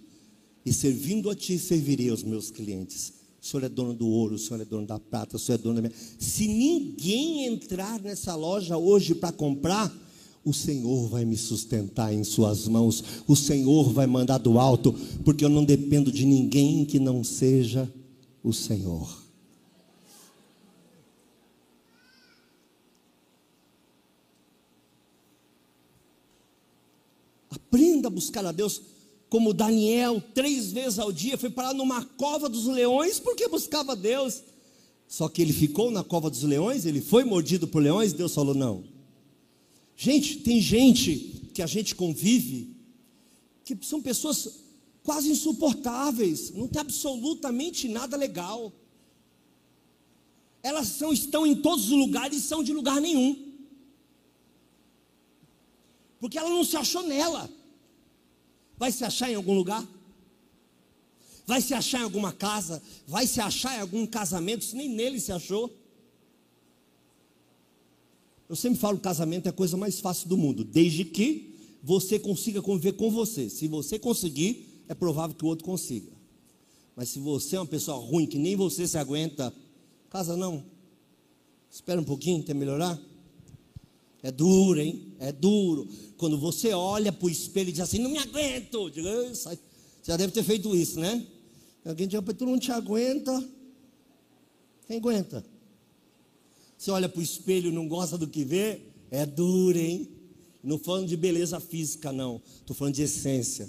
[0.67, 3.13] E servindo a Ti, servirei aos meus clientes.
[3.41, 5.63] O Senhor é dono do ouro, o Senhor é dono da prata, o Senhor é
[5.63, 5.95] dono da minha.
[6.19, 9.89] Se ninguém entrar nessa loja hoje para comprar,
[10.49, 15.45] o Senhor vai me sustentar em Suas mãos, o Senhor vai mandar do alto, porque
[15.45, 17.93] eu não dependo de ninguém que não seja
[18.43, 19.27] o Senhor.
[27.51, 28.81] Aprenda a buscar a Deus,
[29.29, 34.43] como Daniel, três vezes ao dia, foi parar numa cova dos leões, porque buscava Deus.
[35.07, 38.55] Só que ele ficou na cova dos leões, ele foi mordido por leões, Deus falou:
[38.55, 38.98] não
[40.01, 42.73] Gente, tem gente que a gente convive
[43.65, 44.61] que são pessoas
[45.03, 48.73] quase insuportáveis, não tem absolutamente nada legal.
[50.63, 53.57] Elas são, estão em todos os lugares e são de lugar nenhum.
[56.21, 57.51] Porque ela não se achou nela.
[58.77, 59.85] Vai se achar em algum lugar?
[61.45, 62.81] Vai se achar em alguma casa?
[63.05, 64.65] Vai se achar em algum casamento?
[64.65, 65.77] Se nem nele se achou.
[68.49, 72.63] Eu sempre falo casamento é a coisa mais fácil do mundo, desde que você consiga
[72.63, 73.49] conviver com você.
[73.51, 76.11] Se você conseguir, é provável que o outro consiga.
[76.97, 79.55] Mas se você é uma pessoa ruim, que nem você se aguenta,
[80.11, 80.65] casa não.
[81.71, 82.99] Espera um pouquinho até melhorar.
[84.23, 85.15] É duro, hein?
[85.21, 85.87] É duro.
[86.17, 88.91] Quando você olha para o espelho e diz assim, não me aguento.
[88.91, 89.59] Você
[90.03, 91.25] já deve ter feito isso, né?
[91.85, 93.49] Alguém diz, tu não te aguenta.
[94.87, 95.45] Quem aguenta?
[96.79, 100.09] Você olha para o espelho e não gosta do que vê, é duro, hein?
[100.63, 102.41] Não falando de beleza física, não.
[102.61, 103.69] Estou falando de essência.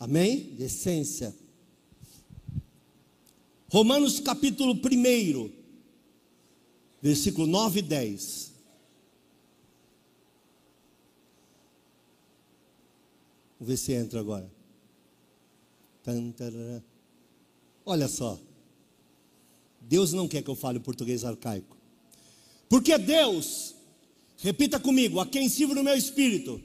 [0.00, 0.54] Amém?
[0.54, 1.36] De essência.
[3.68, 5.50] Romanos capítulo 1,
[7.02, 8.52] versículo 9 e 10.
[13.60, 14.50] Vamos ver se entra agora.
[17.84, 18.38] Olha só.
[19.88, 21.76] Deus não quer que eu fale português arcaico.
[22.68, 23.74] Porque Deus,
[24.38, 26.60] repita comigo, a quem sirvo no meu espírito,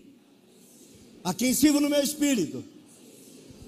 [1.23, 2.63] a quem sirvo no meu espírito,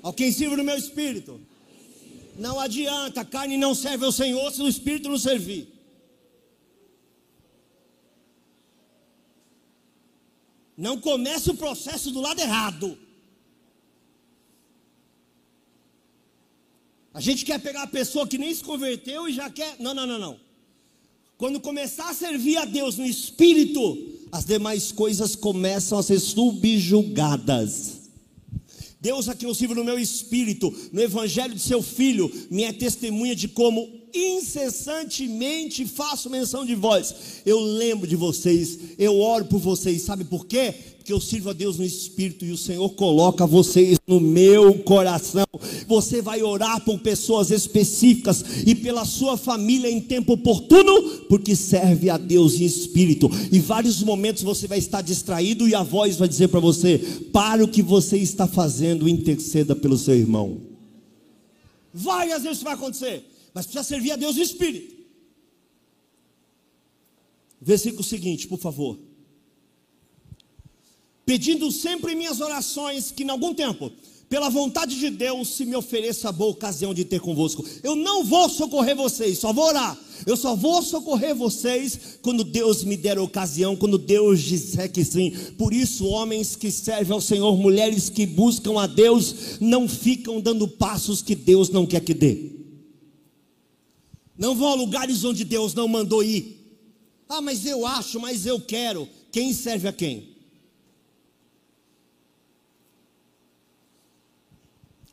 [0.02, 1.40] a quem sirvo no meu espírito.
[2.38, 5.68] Não adianta, a carne não serve ao Senhor se o espírito não servir.
[10.78, 12.98] Não comece o processo do lado errado.
[17.20, 19.76] A gente quer pegar a pessoa que nem se converteu e já quer.
[19.78, 20.40] Não, não, não, não.
[21.38, 23.98] Quando começar a servir a Deus no espírito,
[24.32, 28.04] as demais coisas começam a ser subjugadas.
[29.02, 33.36] Deus, a quem eu sirvo no meu espírito, no evangelho de seu filho, minha testemunha
[33.36, 37.14] de como incessantemente faço menção de vós.
[37.46, 40.74] Eu lembro de vocês, eu oro por vocês, sabe por quê?
[40.98, 45.46] Porque eu sirvo a Deus no Espírito e o Senhor coloca vocês no meu coração.
[45.88, 52.10] Você vai orar por pessoas específicas e pela sua família em tempo oportuno, porque serve
[52.10, 53.30] a Deus em Espírito.
[53.52, 57.00] Em vários momentos você vai estar distraído e a voz vai dizer para você:
[57.32, 60.62] para o que você está fazendo, interceda pelo seu irmão.
[61.94, 64.96] Várias vezes isso vai acontecer mas precisa servir a Deus no Espírito.
[67.62, 68.98] Versículo seguinte, por favor.
[71.30, 73.92] pedindo sempre em minhas orações que, em algum tempo,
[74.28, 77.64] pela vontade de Deus, se me ofereça a boa ocasião de ter convosco.
[77.84, 79.96] Eu não vou socorrer vocês, só vou orar.
[80.26, 85.06] Eu só vou socorrer vocês quando Deus me der a ocasião, quando Deus disser que
[85.06, 85.32] sim.
[85.56, 90.68] Por isso, homens que servem ao Senhor, mulheres que buscam a Deus, não ficam dando
[90.68, 92.59] passos que Deus não quer que dê.
[94.40, 96.58] Não vão a lugares onde Deus não mandou ir.
[97.28, 99.06] Ah, mas eu acho, mas eu quero.
[99.34, 100.30] Quem serve a quem?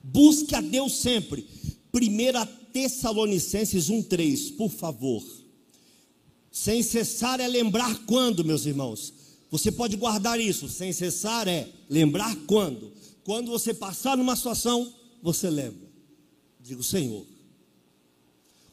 [0.00, 1.44] Busque a Deus sempre.
[1.92, 5.24] 1 Tessalonicenses 1,3, por favor.
[6.52, 9.12] Sem cessar é lembrar quando, meus irmãos?
[9.50, 10.68] Você pode guardar isso.
[10.68, 12.92] Sem cessar é lembrar quando.
[13.24, 15.88] Quando você passar numa situação, você lembra.
[16.60, 17.35] Digo, Senhor.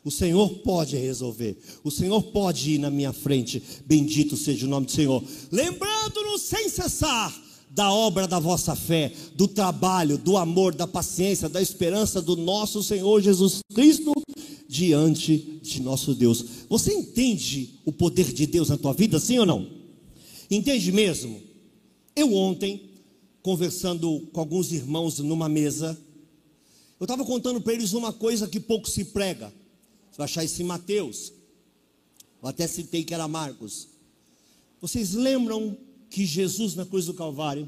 [0.04, 1.58] O Senhor pode resolver.
[1.84, 3.62] O Senhor pode ir na minha frente.
[3.86, 5.24] Bendito seja o nome do Senhor.
[5.52, 7.34] Lembrando-nos sem cessar
[7.70, 12.84] da obra da vossa fé, do trabalho, do amor, da paciência, da esperança do nosso
[12.84, 14.14] Senhor Jesus Cristo
[14.68, 16.46] diante de nosso Deus.
[16.70, 19.68] Você entende o poder de Deus na tua vida, sim ou não?
[20.52, 21.42] Entende mesmo?
[22.16, 22.92] Eu ontem,
[23.42, 25.98] conversando com alguns irmãos numa mesa,
[27.00, 29.52] eu estava contando para eles uma coisa que pouco se prega.
[30.14, 31.34] Você vai achar isso em Mateus.
[32.40, 33.88] Eu até citei que era Marcos.
[34.80, 35.76] Vocês lembram
[36.08, 37.68] que Jesus na cruz do Calvário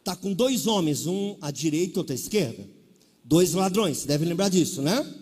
[0.00, 2.68] está com dois homens, um à direita e outro à esquerda.
[3.24, 5.14] Dois ladrões, você deve lembrar disso, né?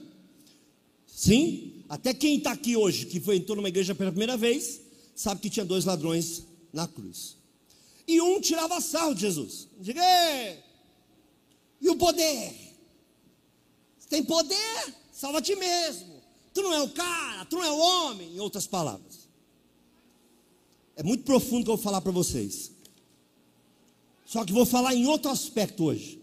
[1.06, 1.84] Sim?
[1.88, 4.80] Até quem está aqui hoje, que foi, entrou numa igreja pela primeira vez,
[5.14, 7.36] sabe que tinha dois ladrões na cruz.
[8.08, 9.68] E um tirava sarro de Jesus.
[9.80, 10.02] Diga,
[11.80, 12.73] e o poder?
[14.08, 14.94] Tem poder?
[15.12, 16.22] Salva ti mesmo.
[16.52, 19.28] Tu não é o cara, tu não é o homem, em outras palavras.
[20.96, 22.70] É muito profundo o que eu vou falar para vocês.
[24.24, 26.22] Só que vou falar em outro aspecto hoje.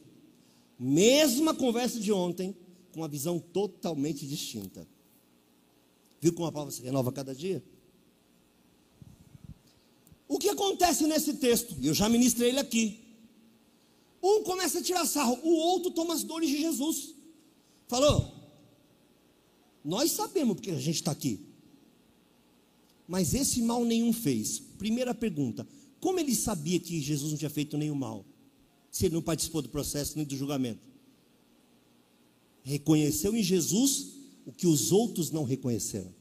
[0.79, 2.55] Mesma conversa de ontem,
[2.91, 4.87] com uma visão totalmente distinta.
[6.19, 7.63] Viu como a palavra se renova cada dia?
[10.27, 11.75] O que acontece nesse texto?
[11.81, 12.99] Eu já ministrei ele aqui.
[14.23, 17.15] Um começa a tirar sarro, o outro toma as dores de Jesus.
[17.91, 18.17] Falou:
[19.85, 21.51] Nós sabemos porque a gente está aqui
[23.11, 24.61] mas esse mal nenhum fez.
[24.77, 25.67] Primeira pergunta:
[25.99, 28.25] como ele sabia que Jesus não tinha feito nenhum mal?
[28.89, 30.87] Se ele não participou do processo nem do julgamento?
[32.63, 34.13] Reconheceu em Jesus
[34.45, 36.13] o que os outros não reconheceram.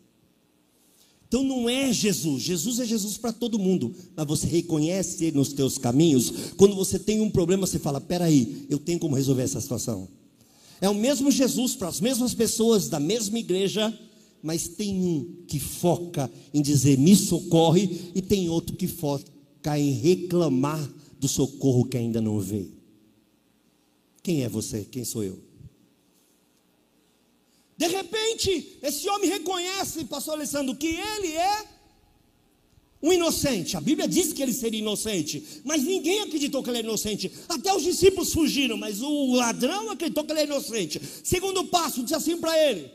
[1.28, 5.52] Então não é Jesus, Jesus é Jesus para todo mundo, mas você reconhece ele nos
[5.52, 6.52] teus caminhos.
[6.56, 10.09] Quando você tem um problema, você fala: peraí, eu tenho como resolver essa situação.
[10.80, 13.96] É o mesmo Jesus para as mesmas pessoas da mesma igreja,
[14.42, 19.92] mas tem um que foca em dizer me socorre, e tem outro que foca em
[19.92, 22.72] reclamar do socorro que ainda não veio.
[24.22, 24.84] Quem é você?
[24.84, 25.38] Quem sou eu?
[27.76, 31.64] De repente, esse homem reconhece, pastor Alessandro, que ele é
[33.02, 33.76] um inocente.
[33.76, 37.30] A Bíblia diz que ele seria inocente, mas ninguém acreditou que ele era inocente.
[37.48, 41.00] Até os discípulos fugiram, mas o ladrão acreditou que ele era inocente.
[41.24, 42.90] Segundo passo, diz assim para ele: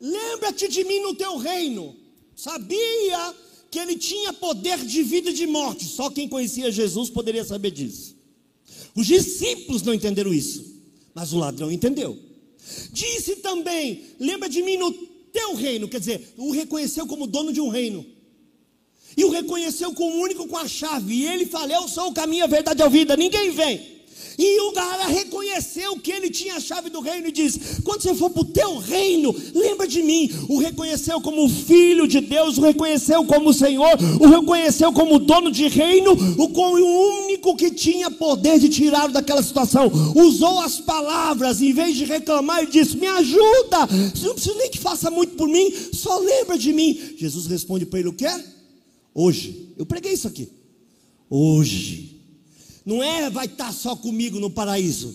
[0.00, 1.96] Lembra-te de mim no teu reino.
[2.34, 3.34] Sabia
[3.70, 5.84] que ele tinha poder de vida e de morte.
[5.84, 8.16] Só quem conhecia Jesus poderia saber disso.
[8.94, 10.64] Os discípulos não entenderam isso,
[11.14, 12.18] mas o ladrão entendeu.
[12.92, 14.92] Disse também: Lembra de mim no
[15.32, 15.88] teu reino.
[15.88, 18.04] Quer dizer, o reconheceu como dono de um reino.
[19.16, 21.14] E o reconheceu como único com a chave.
[21.14, 23.16] E ele falou: Eu sou o caminho, a verdade e a vida.
[23.16, 23.97] Ninguém vem
[24.38, 28.14] e o cara reconheceu que ele tinha a chave do reino e disse: Quando você
[28.14, 30.30] for para o teu reino, lembra de mim.
[30.48, 35.66] O reconheceu como filho de Deus, o reconheceu como Senhor, o reconheceu como dono de
[35.66, 39.90] reino, o, como o único que tinha poder de tirá-lo daquela situação.
[40.14, 44.70] Usou as palavras, em vez de reclamar, ele disse: Me ajuda, você não precisa nem
[44.70, 46.96] que faça muito por mim, só lembra de mim.
[47.16, 48.28] Jesus responde para ele: O que?
[49.12, 50.48] Hoje, eu preguei isso aqui.
[51.28, 52.17] Hoje
[52.88, 55.14] não é vai estar só comigo no paraíso.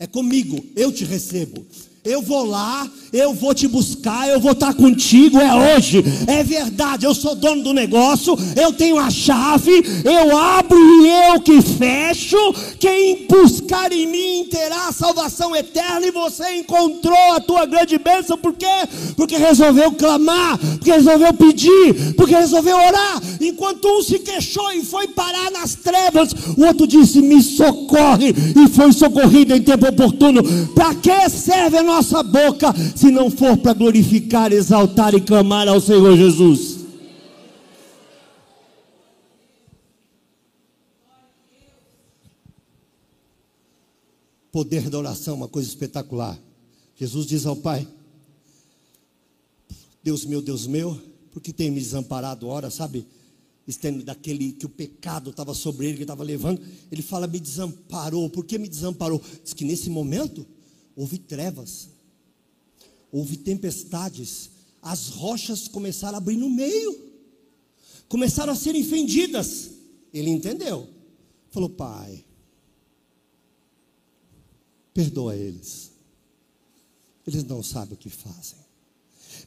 [0.00, 1.64] É comigo, eu te recebo.
[2.08, 7.04] Eu vou lá, eu vou te buscar, eu vou estar contigo, é hoje, é verdade.
[7.04, 9.70] Eu sou dono do negócio, eu tenho a chave,
[10.06, 12.38] eu abro e eu que fecho.
[12.78, 16.06] Quem buscar em mim terá a salvação eterna.
[16.06, 18.66] E você encontrou a tua grande bênção, por quê?
[19.14, 23.20] Porque resolveu clamar, porque resolveu pedir, porque resolveu orar.
[23.38, 28.68] Enquanto um se queixou e foi parar nas trevas, o outro disse: Me socorre, e
[28.70, 30.42] foi socorrido em tempo oportuno.
[30.74, 35.66] Para que serve a nossa nossa boca se não for para glorificar, exaltar e clamar
[35.66, 36.78] ao Senhor Jesus.
[44.52, 46.38] Poder da oração, uma coisa espetacular.
[46.96, 47.86] Jesus diz ao Pai:
[50.02, 50.98] Deus meu, Deus meu,
[51.32, 52.46] por que tem me desamparado?
[52.48, 53.06] Ora, sabe?
[53.66, 58.30] estendo daquele que o pecado estava sobre ele, que estava levando, ele fala: Me desamparou,
[58.30, 59.20] por que me desamparou?
[59.44, 60.46] Diz que nesse momento
[60.98, 61.90] houve trevas,
[63.12, 64.50] houve tempestades,
[64.82, 67.12] as rochas começaram a abrir no meio,
[68.08, 69.70] começaram a serem fendidas.
[70.12, 70.88] Ele entendeu.
[71.50, 72.24] Falou: Pai,
[74.92, 75.92] perdoa eles.
[77.24, 78.58] Eles não sabem o que fazem.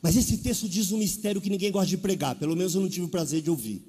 [0.02, 2.89] Mas esse texto diz um mistério que ninguém gosta de pregar, pelo menos eu não
[2.89, 3.84] tive o prazer de ouvir.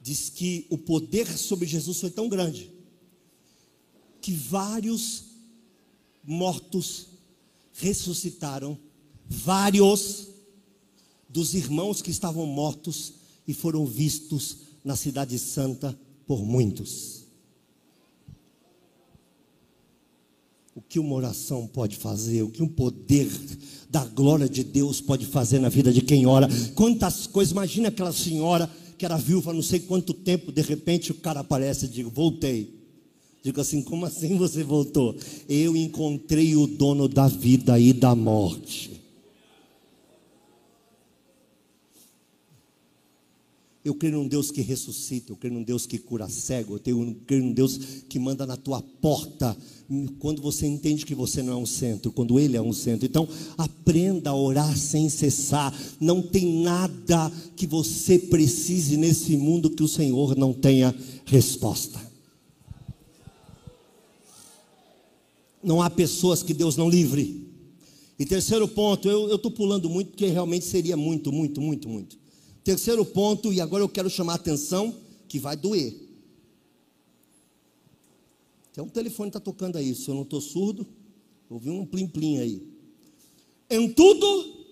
[0.00, 2.70] Diz que o poder sobre Jesus foi tão grande
[4.20, 5.31] que vários
[6.22, 7.06] mortos
[7.72, 8.78] ressuscitaram,
[9.28, 10.28] vários
[11.28, 13.14] dos irmãos que estavam mortos
[13.46, 17.22] e foram vistos na Cidade Santa por muitos.
[20.74, 23.30] o que uma oração pode fazer, o que um poder
[23.90, 26.48] da glória de Deus pode fazer na vida de quem ora.
[26.74, 31.16] Quantas coisas, imagina aquela senhora que era viúva não sei quanto tempo, de repente o
[31.16, 32.81] cara aparece e digo, voltei.
[33.42, 35.16] Digo assim, como assim você voltou?
[35.48, 38.92] Eu encontrei o dono da vida e da morte.
[43.84, 47.42] Eu creio num Deus que ressuscita, eu creio num Deus que cura cego, eu creio
[47.42, 49.56] num Deus que manda na tua porta,
[50.20, 53.06] quando você entende que você não é um centro, quando Ele é um centro.
[53.06, 53.28] Então,
[53.58, 55.76] aprenda a orar sem cessar.
[56.00, 62.11] Não tem nada que você precise nesse mundo que o Senhor não tenha resposta.
[65.62, 67.46] Não há pessoas que Deus não livre.
[68.18, 72.18] E terceiro ponto, eu estou pulando muito, porque realmente seria muito, muito, muito, muito.
[72.62, 74.94] Terceiro ponto, e agora eu quero chamar a atenção,
[75.28, 75.94] que vai doer.
[78.72, 80.86] Tem um telefone que está tocando aí, se eu não estou surdo,
[81.48, 82.62] ouvi um plim-plim aí.
[83.68, 84.66] Em tudo,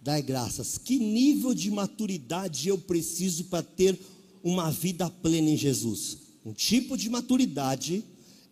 [0.00, 0.78] dai graças.
[0.78, 3.98] Que nível de maturidade eu preciso para ter
[4.42, 6.18] uma vida plena em Jesus?
[6.44, 8.04] Um tipo de maturidade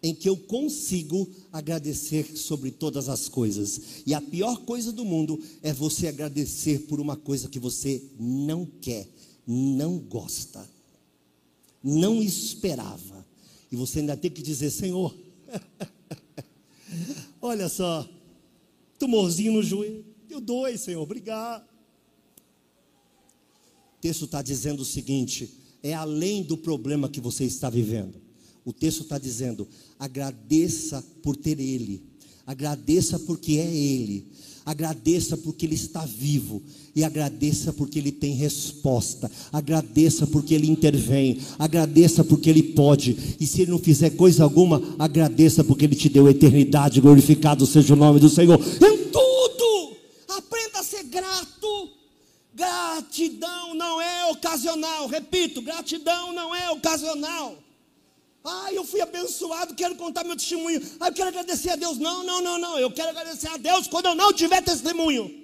[0.02, 4.02] em que eu consigo agradecer sobre todas as coisas.
[4.04, 8.66] E a pior coisa do mundo é você agradecer por uma coisa que você não
[8.66, 9.08] quer,
[9.46, 10.68] não gosta,
[11.82, 13.24] não esperava.
[13.70, 15.16] E você ainda tem que dizer: Senhor,
[17.40, 18.08] olha só,
[18.98, 21.62] tumorzinho no joelho, eu dou, Senhor, obrigado.
[23.98, 25.48] O texto está dizendo o seguinte:
[25.80, 28.31] é além do problema que você está vivendo.
[28.64, 29.66] O texto está dizendo:
[29.98, 32.02] agradeça por ter Ele,
[32.46, 34.26] agradeça porque é Ele,
[34.64, 36.62] agradeça porque Ele está vivo,
[36.94, 43.46] e agradeça porque Ele tem resposta, agradeça porque Ele intervém, agradeça porque Ele pode, e
[43.46, 47.96] se Ele não fizer coisa alguma, agradeça porque Ele te deu eternidade, glorificado seja o
[47.96, 48.60] nome do Senhor.
[48.60, 49.96] Em tudo,
[50.28, 51.90] aprenda a ser grato.
[52.54, 57.56] Gratidão não é ocasional, repito, gratidão não é ocasional.
[58.44, 60.82] Ah, eu fui abençoado, quero contar meu testemunho.
[60.98, 61.98] Ah, eu quero agradecer a Deus.
[61.98, 62.78] Não, não, não, não.
[62.78, 65.42] Eu quero agradecer a Deus quando eu não tiver testemunho.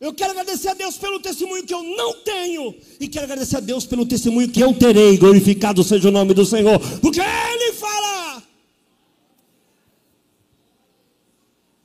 [0.00, 2.74] Eu quero agradecer a Deus pelo testemunho que eu não tenho.
[2.98, 5.16] E quero agradecer a Deus pelo testemunho que eu terei.
[5.16, 6.78] Glorificado seja o nome do Senhor.
[7.00, 8.42] Porque Ele fala.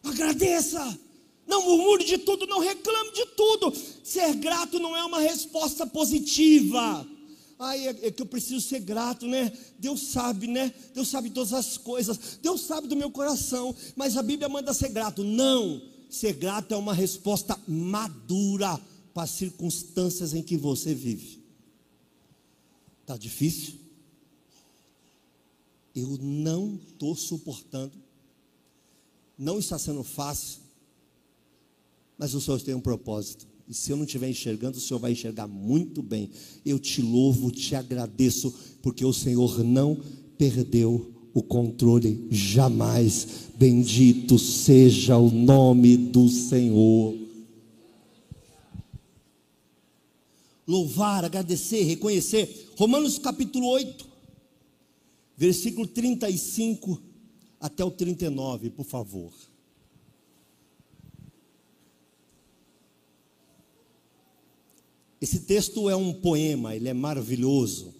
[0.03, 0.99] Agradeça.
[1.47, 3.73] Não murmure de tudo, não reclame de tudo.
[4.03, 7.07] Ser grato não é uma resposta positiva.
[7.59, 9.51] Ai, é, é, que eu preciso ser grato, né?
[9.79, 10.71] Deus sabe, né?
[10.93, 12.37] Deus sabe todas as coisas.
[12.41, 13.75] Deus sabe do meu coração.
[13.95, 15.23] Mas a Bíblia manda ser grato.
[15.23, 15.81] Não.
[16.09, 18.79] Ser grato é uma resposta madura
[19.13, 21.43] para as circunstâncias em que você vive.
[23.01, 23.75] Está difícil?
[25.95, 27.93] Eu não estou suportando.
[29.35, 30.59] Não está sendo fácil.
[32.19, 33.47] Mas o Senhor tem um propósito.
[33.67, 36.29] E se eu não estiver enxergando, o Senhor vai enxergar muito bem.
[36.65, 39.97] Eu te louvo, te agradeço, porque o Senhor não
[40.37, 43.49] perdeu o controle jamais.
[43.55, 47.15] Bendito seja o nome do Senhor.
[50.65, 52.71] Louvar, agradecer, reconhecer.
[52.77, 54.07] Romanos capítulo 8,
[55.35, 57.01] versículo 35
[57.59, 59.31] até o 39, por favor.
[65.19, 67.93] Esse texto é um poema, ele é maravilhoso.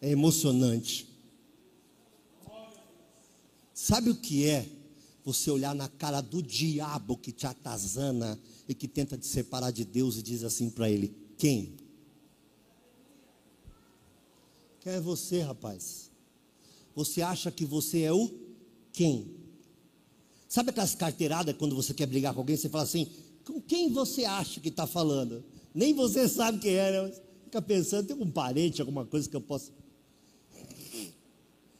[0.00, 1.08] É emocionante.
[3.72, 4.68] Sabe o que é
[5.24, 9.84] você olhar na cara do diabo que te atazana e que tenta te separar de
[9.84, 11.76] Deus e diz assim para ele: Quem?
[14.80, 16.10] Quem é você, rapaz?
[16.94, 18.32] Você acha que você é o
[18.92, 19.36] quem?
[20.48, 23.10] Sabe aquelas carteiradas quando você quer brigar com alguém, você fala assim:
[23.46, 25.42] com quem você acha que está falando?
[25.72, 27.14] Nem você sabe quem é, né?
[27.44, 29.70] Fica pensando, tem um parente, alguma coisa que eu possa.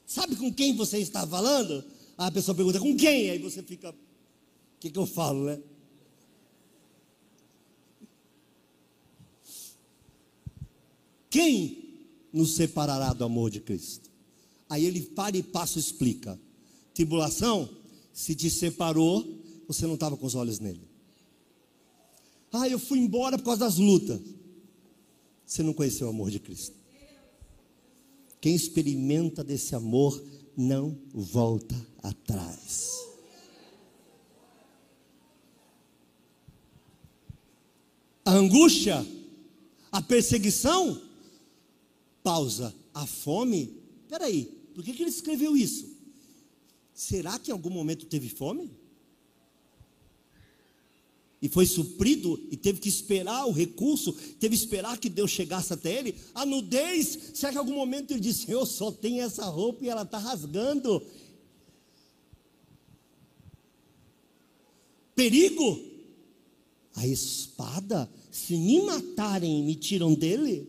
[0.06, 1.84] Sabe com quem você está falando?
[2.16, 3.28] a pessoa pergunta, com quem?
[3.28, 3.94] Aí você fica, o
[4.80, 5.60] que, que eu falo, né?
[11.28, 14.10] Quem nos separará do amor de Cristo?
[14.70, 16.40] Aí ele para e passa e explica.
[16.94, 17.68] Tribulação,
[18.14, 20.95] se te separou, você não estava com os olhos nele.
[22.58, 24.18] Ah, eu fui embora por causa das lutas.
[25.44, 26.74] Você não conheceu o amor de Cristo.
[28.40, 30.22] Quem experimenta desse amor
[30.56, 32.94] não volta atrás.
[38.24, 39.06] A angústia,
[39.92, 41.00] a perseguição,
[42.22, 43.80] pausa, a fome.
[44.08, 45.94] Peraí, por que, que ele escreveu isso?
[46.94, 48.70] Será que em algum momento teve fome?
[51.46, 55.72] E foi suprido e teve que esperar o recurso, teve que esperar que Deus chegasse
[55.72, 56.16] até ele.
[56.34, 59.88] A nudez, será que em algum momento ele disse: Eu só tenho essa roupa e
[59.88, 61.00] ela está rasgando?
[65.14, 65.80] Perigo,
[66.96, 70.68] a espada, se me matarem e me tiram dele,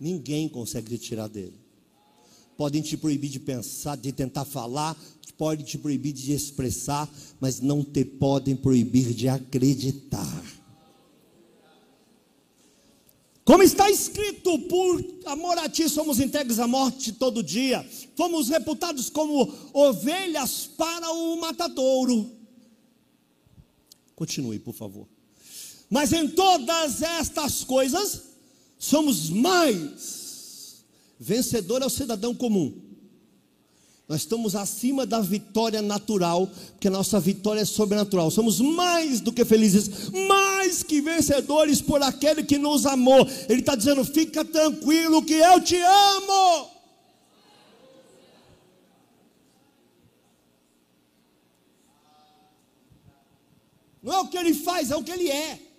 [0.00, 1.59] ninguém consegue tirar dele.
[2.60, 4.94] Podem te proibir de pensar, de tentar falar,
[5.38, 10.44] podem te proibir de expressar, mas não te podem proibir de acreditar.
[13.46, 17.82] Como está escrito, por amor a ti somos entregues à morte todo dia,
[18.14, 22.30] fomos reputados como ovelhas para o matadouro.
[24.14, 25.08] Continue, por favor.
[25.88, 28.20] Mas em todas estas coisas,
[28.78, 30.19] somos mais.
[31.20, 32.90] Vencedor é o cidadão comum
[34.10, 38.28] nós estamos acima da vitória natural, porque a nossa vitória é sobrenatural.
[38.28, 43.24] Somos mais do que felizes, mais que vencedores por aquele que nos amou.
[43.48, 46.70] Ele está dizendo: fica tranquilo que eu te amo.
[54.02, 55.69] Não é o que ele faz, é o que ele é.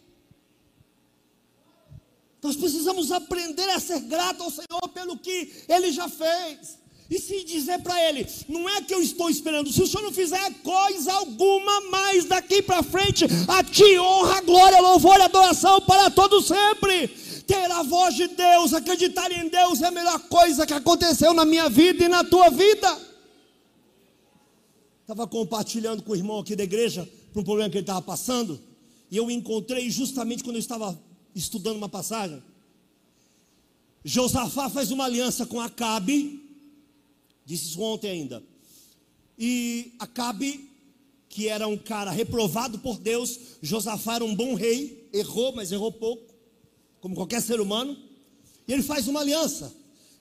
[2.42, 6.82] Nós precisamos aprender a ser grato ao Senhor pelo que ele já fez.
[7.12, 10.14] E se dizer para ele, não é que eu estou esperando, se o senhor não
[10.14, 16.10] fizer coisa alguma mais daqui para frente, a ti honra, glória, louvor e adoração para
[16.10, 17.10] todo sempre.
[17.46, 21.44] Ter a voz de Deus, acreditar em Deus é a melhor coisa que aconteceu na
[21.44, 22.98] minha vida e na tua vida.
[25.02, 28.58] Estava compartilhando com o irmão aqui da igreja para um problema que ele estava passando,
[29.12, 30.98] e eu encontrei justamente quando eu estava
[31.36, 32.42] estudando uma passagem.
[34.04, 36.42] Josafá faz uma aliança com Acabe,
[37.46, 38.42] Disse isso ontem ainda.
[39.38, 40.70] E Acabe,
[41.28, 45.92] que era um cara reprovado por Deus, Josafá era um bom rei, errou, mas errou
[45.92, 46.34] pouco,
[47.00, 47.98] como qualquer ser humano.
[48.68, 49.74] E ele faz uma aliança.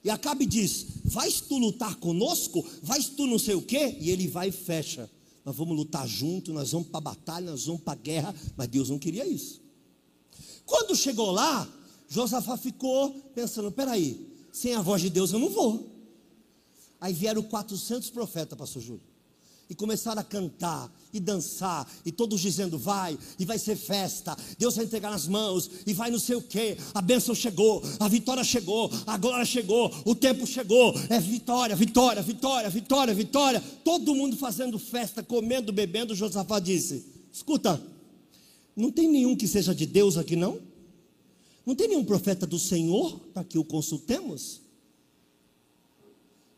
[0.03, 2.67] E Acabe diz: Vais tu lutar conosco?
[2.81, 3.95] Vais tu não sei o quê?
[3.99, 5.09] E ele vai e fecha.
[5.45, 8.35] Nós vamos lutar junto, nós vamos para a batalha, nós vamos para a guerra.
[8.57, 9.60] Mas Deus não queria isso.
[10.71, 11.67] Quando chegou lá,
[12.07, 15.91] Josafá ficou pensando: peraí, sem a voz de Deus eu não vou.
[17.01, 19.03] Aí vieram 400 profetas, pastor Júlio.
[19.69, 24.77] E começaram a cantar e dançar, e todos dizendo: vai, e vai ser festa, Deus
[24.77, 28.43] vai entregar nas mãos, e vai não sei o que, a bênção chegou, a vitória
[28.43, 33.63] chegou, a glória chegou, o tempo chegou, é vitória, vitória, vitória, vitória, vitória.
[33.83, 36.15] Todo mundo fazendo festa, comendo, bebendo.
[36.15, 37.90] Josafá disse: escuta,
[38.81, 40.59] não tem nenhum que seja de Deus aqui não?
[41.65, 44.61] Não tem nenhum profeta do Senhor para que o consultemos?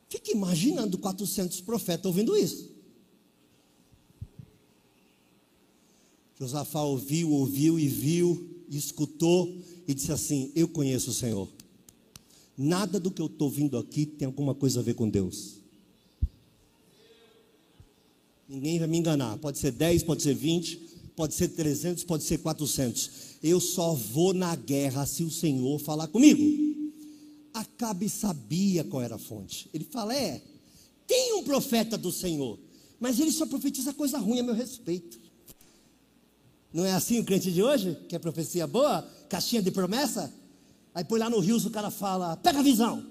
[0.09, 2.71] Fique imaginando 400 profetas ouvindo isso.
[6.39, 9.55] Josafá ouviu, ouviu e viu, e escutou
[9.87, 11.47] e disse assim: Eu conheço o Senhor.
[12.57, 15.57] Nada do que eu estou ouvindo aqui tem alguma coisa a ver com Deus.
[18.47, 19.37] Ninguém vai me enganar.
[19.39, 23.09] Pode ser 10, pode ser 20, pode ser 300, pode ser 400.
[23.41, 26.41] Eu só vou na guerra se o Senhor falar comigo.
[27.53, 29.69] Acabe sabia qual era a fonte.
[29.73, 30.41] Ele fala: é,
[31.05, 32.59] tem um profeta do Senhor,
[32.99, 35.19] mas ele só profetiza coisa ruim a meu respeito.
[36.73, 37.95] Não é assim o crente de hoje?
[38.09, 40.33] Que é profecia boa, caixinha de promessa?
[40.95, 43.05] Aí põe lá no rio, o cara fala: pega a visão.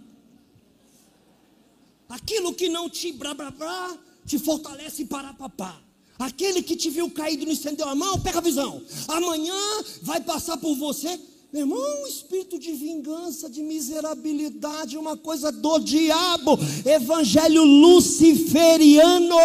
[2.08, 5.80] Aquilo que não te blá blá blá, te fortalece para papá.
[6.22, 8.80] Aquele que te viu caído não estendeu a mão, pega a visão.
[9.08, 9.54] Amanhã
[10.02, 11.18] vai passar por você
[11.52, 19.36] Meu irmão, espírito de vingança, de miserabilidade, uma coisa do diabo, evangelho luciferiano.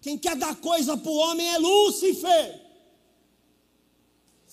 [0.00, 2.63] Quem quer dar coisa para o homem é Lúcifer.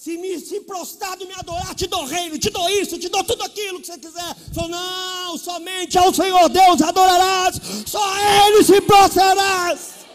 [0.01, 3.43] Se me se prostrado me adorar, te dou reino, te dou isso, te dou tudo
[3.43, 4.35] aquilo que você quiser.
[4.51, 10.07] Falou, não, somente ao Senhor Deus adorarás, só a Ele se prostrarás.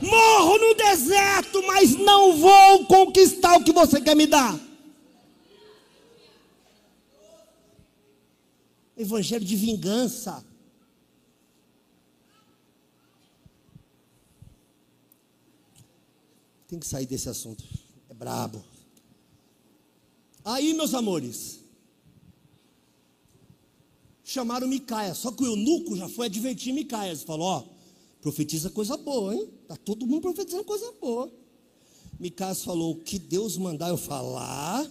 [0.00, 4.58] Morro no deserto, mas não vou conquistar o que você quer me dar.
[8.96, 10.42] Evangelho de vingança.
[16.66, 17.62] Tem que sair desse assunto.
[18.08, 18.75] É brabo.
[20.46, 21.58] Aí, meus amores,
[24.22, 27.64] chamaram Micaia, só que o eunuco já foi advertir Micaia, falou, ó,
[28.20, 29.48] profetiza coisa boa, hein?
[29.66, 31.28] Tá todo mundo profetizando coisa boa.
[32.20, 34.88] Micaia falou, o que Deus mandar eu falar,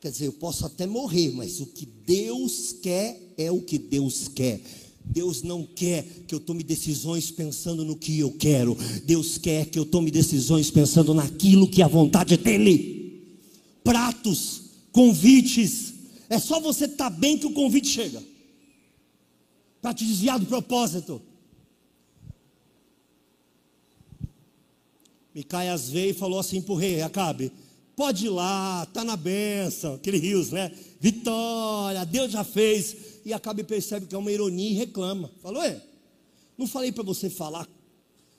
[0.00, 4.28] quer dizer, eu posso até morrer, mas o que Deus quer é o que Deus
[4.28, 4.62] quer.
[5.04, 8.76] Deus não quer que eu tome decisões pensando no que eu quero.
[9.04, 12.99] Deus quer que eu tome decisões pensando naquilo que é a vontade dEle
[13.90, 14.62] pratos,
[14.92, 15.94] convites.
[16.28, 18.22] É só você estar tá bem que o convite chega
[19.82, 21.20] para te desviar do propósito.
[25.34, 27.50] Micaias veio e falou assim para o rei Acabe:
[27.96, 30.70] pode ir lá, está na benção, aquele rios, né?
[31.00, 32.96] Vitória, Deus já fez.
[33.24, 35.32] E Acabe percebe que é uma ironia e reclama.
[35.42, 35.82] Falou, é?
[36.56, 37.66] Não falei para você falar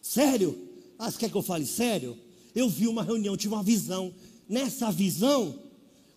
[0.01, 0.57] sério?
[0.97, 2.17] Ah, você quer que eu fale sério?
[2.55, 4.13] Eu vi uma reunião, tive uma visão
[4.47, 5.61] nessa visão,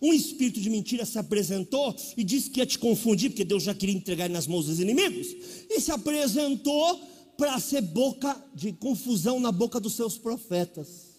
[0.01, 3.73] um espírito de mentira se apresentou e disse que ia te confundir, porque Deus já
[3.73, 5.27] queria entregar nas mãos dos inimigos,
[5.69, 7.01] e se apresentou
[7.37, 11.15] para ser boca de confusão na boca dos seus profetas.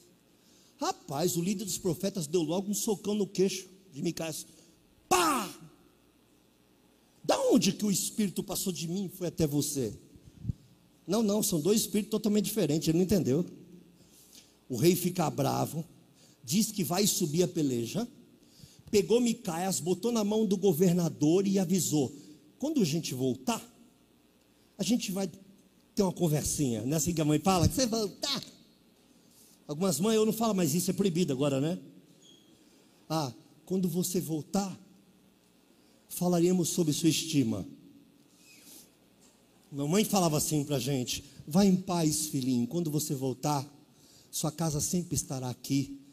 [0.78, 4.46] Rapaz, o líder dos profetas deu logo um socão no queixo de Micaías.
[5.08, 5.48] Pá!
[7.24, 9.92] Da onde que o espírito passou de mim e foi até você?
[11.06, 13.44] Não, não, são dois espíritos totalmente diferentes, ele não entendeu.
[14.68, 15.84] O rei fica bravo,
[16.46, 18.06] diz que vai subir a peleja,
[18.88, 22.14] pegou Micaias, botou na mão do governador e avisou:
[22.56, 23.60] quando a gente voltar,
[24.78, 25.28] a gente vai
[25.94, 26.82] ter uma conversinha.
[26.86, 27.68] Não é assim que a mãe fala?
[27.68, 28.42] Você voltar.
[29.66, 31.80] Algumas mães eu não falo, mas isso é proibido agora, né?
[33.10, 33.32] Ah,
[33.64, 34.78] quando você voltar,
[36.08, 37.66] falaremos sobre sua estima.
[39.72, 42.68] Mamãe falava assim para a gente: vai em paz, filhinho.
[42.68, 43.68] Quando você voltar,
[44.30, 46.05] sua casa sempre estará aqui.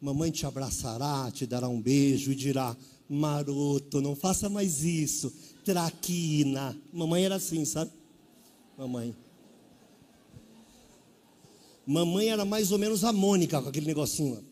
[0.00, 2.76] Mamãe te abraçará, te dará um beijo e dirá:
[3.08, 5.32] Maroto, não faça mais isso.
[5.64, 6.76] Traquina.
[6.92, 7.90] Mamãe era assim, sabe?
[8.76, 9.16] Mamãe.
[11.86, 14.44] Mamãe era mais ou menos a Mônica com aquele negocinho.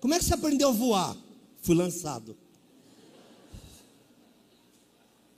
[0.00, 1.16] Como é que você aprendeu a voar?
[1.62, 2.36] Fui lançado.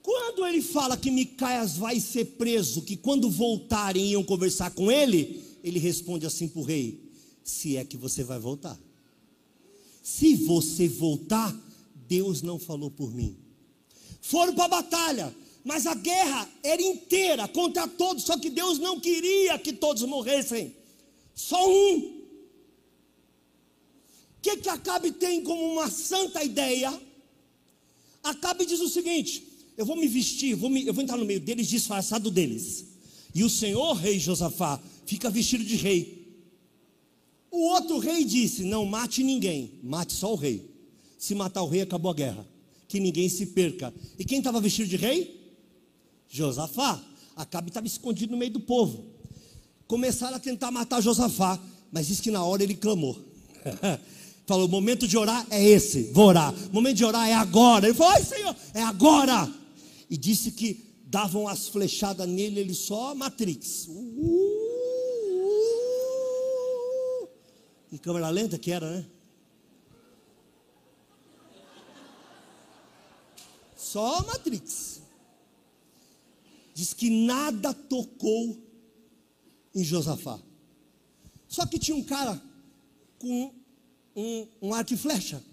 [0.03, 5.41] Quando ele fala que Micaias vai ser preso, que quando voltarem iam conversar com ele,
[5.63, 6.99] ele responde assim para o rei:
[7.43, 8.79] Se é que você vai voltar.
[10.03, 11.55] Se você voltar,
[12.07, 13.37] Deus não falou por mim.
[14.21, 18.99] Foram para a batalha, mas a guerra era inteira contra todos, só que Deus não
[18.99, 20.75] queria que todos morressem.
[21.33, 22.21] Só um.
[24.37, 26.99] O que, que Acabe tem como uma santa ideia?
[28.23, 29.47] Acabe diz o seguinte:
[29.77, 32.85] eu vou me vestir, vou me, eu vou entrar no meio deles disfarçado deles.
[33.33, 34.81] E o Senhor, rei Josafá,
[35.11, 36.21] fica vestido de rei.
[37.51, 40.69] O outro rei disse: Não mate ninguém, mate só o rei.
[41.17, 42.47] Se matar o rei, acabou a guerra.
[42.87, 43.93] Que ninguém se perca.
[44.17, 45.37] E quem estava vestido de rei?
[46.29, 47.03] Josafá.
[47.35, 49.05] Acabe estava escondido no meio do povo.
[49.85, 53.19] Começaram a tentar matar Josafá, mas diz que na hora ele clamou.
[54.47, 56.53] falou: o momento de orar é esse, vou orar.
[56.69, 57.85] O momento de orar é agora.
[57.85, 59.53] Ele falou: ai Senhor, é agora.
[60.09, 63.87] E disse que davam as flechadas nele, ele só Matrix.
[63.89, 64.70] Uh,
[67.91, 69.05] Em câmera lenta que era, né?
[73.75, 75.01] Só Matrix.
[76.73, 78.57] Diz que nada tocou
[79.75, 80.39] em Josafá.
[81.47, 82.41] Só que tinha um cara
[83.19, 83.53] com
[84.15, 85.43] um, um arco e flecha.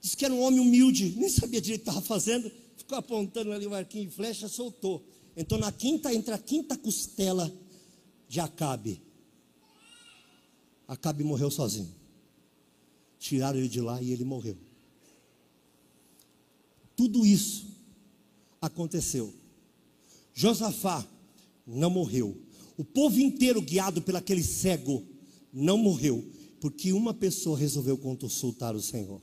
[0.00, 2.52] Diz que era um homem humilde, nem sabia direito o que estava fazendo.
[2.76, 5.02] Ficou apontando ali o arquinho e flecha, soltou.
[5.34, 7.50] Então na quinta, entre a quinta costela
[8.28, 9.07] de Acabe
[10.88, 11.94] Acabe morreu sozinho.
[13.18, 14.56] Tiraram ele de lá e ele morreu.
[16.96, 17.66] Tudo isso
[18.60, 19.32] aconteceu.
[20.34, 21.06] Josafá
[21.66, 22.36] não morreu.
[22.76, 25.04] o povo inteiro guiado pelaquele cego
[25.52, 26.24] não morreu,
[26.60, 29.20] porque uma pessoa resolveu consultar o Senhor.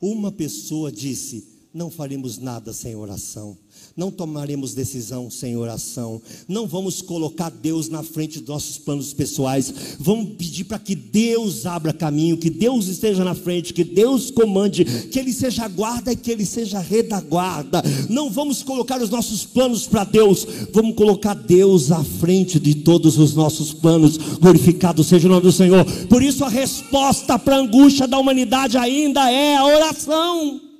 [0.00, 3.58] Uma pessoa disse: Não faremos nada sem oração
[3.96, 9.72] não tomaremos decisão sem oração, não vamos colocar Deus na frente dos nossos planos pessoais,
[10.00, 14.84] vamos pedir para que Deus abra caminho, que Deus esteja na frente, que Deus comande,
[14.84, 17.82] que Ele seja guarda e que Ele seja redaguarda.
[18.08, 23.16] Não vamos colocar os nossos planos para Deus, vamos colocar Deus à frente de todos
[23.16, 24.16] os nossos planos.
[24.16, 25.84] Glorificado seja o nome do Senhor.
[26.08, 30.73] Por isso a resposta para a angústia da humanidade ainda é a oração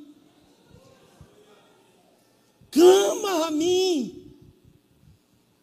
[2.75, 4.31] clama a mim.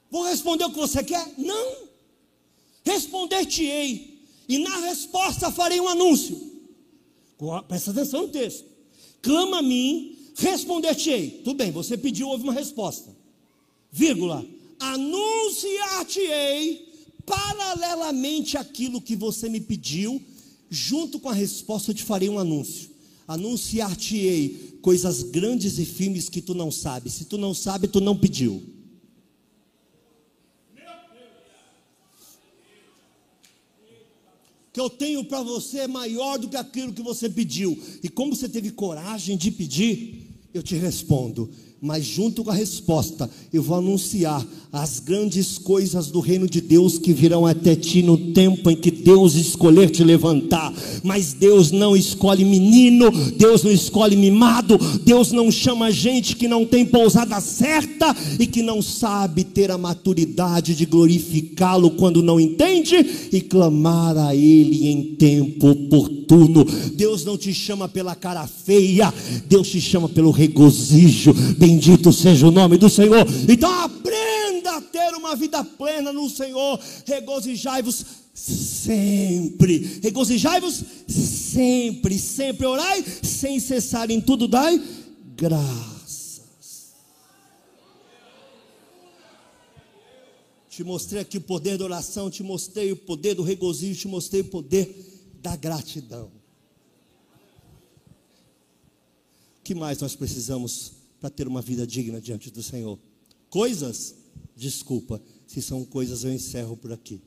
[0.09, 1.31] Vou responder o que você quer?
[1.37, 1.91] Não.
[2.83, 6.49] Responder-te-ei, e na resposta farei um anúncio.
[7.67, 8.65] Presta atenção no texto.
[9.21, 11.41] Clama a mim, responder-te-ei.
[11.43, 13.15] Tudo bem, você pediu, houve uma resposta.
[13.91, 14.43] Vírgula.
[14.79, 16.89] Anunciar-te-ei
[17.25, 20.21] paralelamente aquilo que você me pediu,
[20.69, 22.89] junto com a resposta eu te farei um anúncio.
[23.27, 27.13] Anunciar-te-ei coisas grandes e firmes que tu não sabes.
[27.13, 28.63] Se tu não sabe, tu não pediu.
[34.73, 37.77] que eu tenho para você é maior do que aquilo que você pediu.
[38.01, 41.49] E como você teve coragem de pedir, eu te respondo:
[41.81, 46.99] mas junto com a resposta, eu vou anunciar as grandes coisas do reino de Deus
[46.99, 50.71] que virão até ti no tempo em que Deus escolher te levantar.
[51.03, 56.65] Mas Deus não escolhe menino, Deus não escolhe mimado, Deus não chama gente que não
[56.65, 62.95] tem pousada certa e que não sabe ter a maturidade de glorificá-lo quando não entende
[63.31, 66.63] e clamar a Ele em tempo oportuno.
[66.95, 69.11] Deus não te chama pela cara feia,
[69.49, 71.33] Deus te chama pelo regozijo.
[71.57, 73.25] Bem Bendito seja o nome do Senhor.
[73.47, 76.77] Então aprenda a ter uma vida plena no Senhor.
[77.05, 80.01] Regozijai-vos sempre.
[80.03, 82.67] Regozijai-vos sempre, sempre.
[82.67, 84.83] Orai sem cessar em tudo, dai
[85.37, 86.91] graças.
[90.69, 94.41] Te mostrei aqui o poder da oração, te mostrei o poder do regozijo, te mostrei
[94.41, 94.93] o poder
[95.41, 96.29] da gratidão.
[99.59, 102.99] O que mais nós precisamos para ter uma vida digna diante do Senhor.
[103.47, 104.15] Coisas,
[104.55, 107.21] desculpa, se são coisas eu encerro por aqui.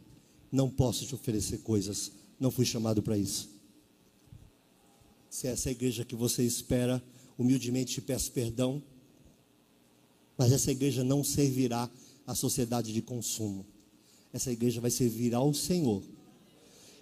[0.51, 3.49] Não posso te oferecer coisas, não fui chamado para isso.
[5.30, 7.03] Se essa é a igreja que você espera,
[7.38, 8.82] humildemente te peço perdão,
[10.36, 11.88] mas essa igreja não servirá
[12.26, 13.64] à sociedade de consumo.
[14.32, 16.03] Essa igreja vai servir ao Senhor.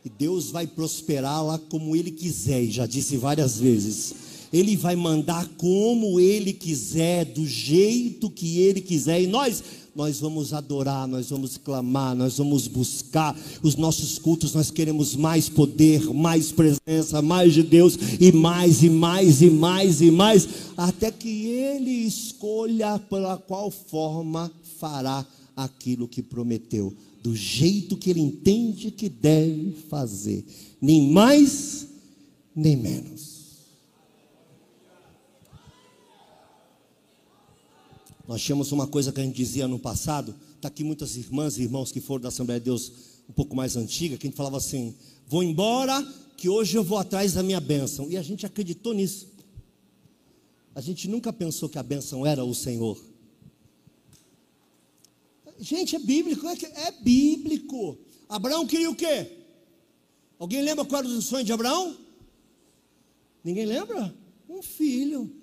[0.05, 4.32] E Deus vai prosperá-la como Ele quiser, e já disse várias vezes.
[4.53, 9.65] Ele vai mandar como Ele quiser, do jeito que Ele quiser, e nós,
[9.97, 15.49] nós vamos adorar, nós vamos clamar, nós vamos buscar os nossos cultos, nós queremos mais
[15.49, 21.11] poder, mais presença, mais de Deus, e mais, e mais, e mais, e mais, até
[21.11, 25.27] que Ele escolha pela qual forma fará
[25.57, 26.93] aquilo que prometeu,
[27.23, 30.45] do jeito que Ele entende que deve fazer,
[30.79, 31.87] nem mais,
[32.55, 33.32] nem menos.
[38.27, 41.62] Nós tínhamos uma coisa que a gente dizia no passado, está aqui muitas irmãs e
[41.62, 42.93] irmãos que foram da Assembleia de Deus
[43.29, 44.95] um pouco mais antiga, que a gente falava assim:
[45.27, 46.03] vou embora,
[46.37, 48.11] que hoje eu vou atrás da minha bênção.
[48.11, 49.29] E a gente acreditou nisso.
[50.75, 52.99] A gente nunca pensou que a bênção era o Senhor.
[55.59, 56.57] Gente, é bíblico, é,
[56.89, 57.99] é bíblico.
[58.29, 59.31] Abraão queria o quê?
[60.39, 61.97] Alguém lembra qual era o sonho de Abraão?
[63.45, 64.14] Ninguém lembra?
[64.49, 65.41] Um filho.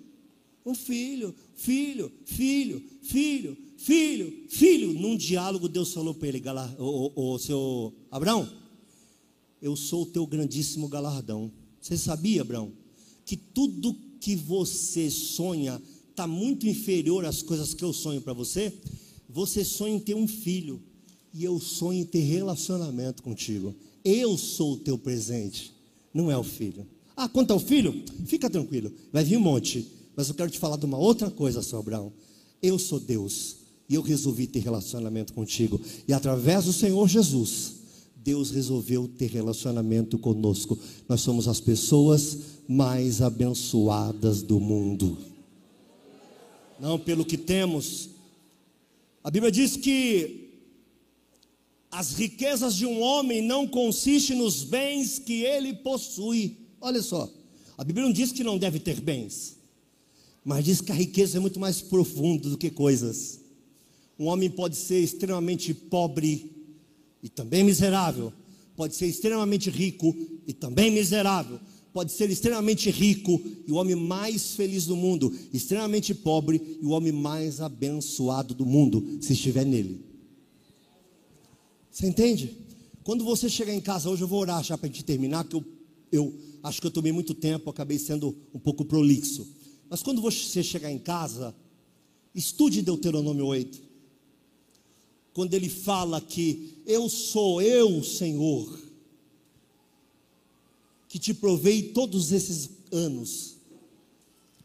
[0.70, 4.93] Um filho filho, filho, filho, filho, filho.
[4.93, 6.41] Num diálogo, Deus falou para ele,
[6.78, 8.49] o, o, o seu Abraão,
[9.61, 11.51] eu sou o teu grandíssimo galardão.
[11.82, 12.72] Você sabia, Abraão,
[13.26, 18.74] que tudo que você sonha está muito inferior às coisas que eu sonho para você?
[19.28, 20.82] Você sonha em ter um filho,
[21.34, 23.76] e eu sonho em ter relacionamento contigo.
[24.03, 25.74] Eu sou o teu presente,
[26.13, 26.88] não é o filho.
[27.17, 30.76] Ah, quanto ao filho, fica tranquilo, vai vir um monte mas eu quero te falar
[30.76, 32.11] de uma outra coisa, seu Abraão.
[32.61, 33.55] Eu sou Deus
[33.88, 35.80] e eu resolvi ter relacionamento contigo.
[36.05, 37.76] E através do Senhor Jesus,
[38.17, 40.78] Deus resolveu ter relacionamento conosco.
[41.07, 45.17] Nós somos as pessoas mais abençoadas do mundo.
[46.82, 48.09] Não pelo que temos.
[49.24, 50.49] A Bíblia diz que
[51.89, 56.57] as riquezas de um homem não consistem nos bens que ele possui.
[56.82, 57.32] Olha só,
[57.78, 59.59] a Bíblia não diz que não deve ter bens.
[60.49, 63.39] Mas diz que a riqueza é muito mais profunda do que coisas.
[64.17, 66.51] Um homem pode ser extremamente pobre
[67.21, 68.33] e também miserável.
[68.75, 70.11] Pode ser extremamente rico
[70.47, 71.59] e também miserável.
[71.93, 76.89] Pode ser extremamente rico e o homem mais feliz do mundo, extremamente pobre e o
[76.89, 80.03] homem mais abençoado do mundo, se estiver nele.
[81.91, 82.57] Você entende?
[83.03, 85.55] Quando você chegar em casa, hoje eu vou orar já para a gente terminar, que
[85.55, 85.63] eu,
[86.11, 86.33] eu
[86.63, 89.59] acho que eu tomei muito tempo, acabei sendo um pouco prolixo.
[89.89, 91.55] Mas quando você chegar em casa,
[92.33, 93.89] estude Deuteronômio 8
[95.33, 98.77] quando ele fala que eu sou eu, Senhor,
[101.07, 103.55] que te provei todos esses anos.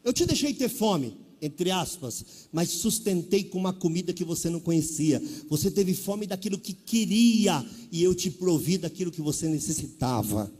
[0.03, 4.59] Eu te deixei ter fome, entre aspas, mas sustentei com uma comida que você não
[4.59, 5.21] conhecia.
[5.49, 10.51] Você teve fome daquilo que queria e eu te provi daquilo que você necessitava.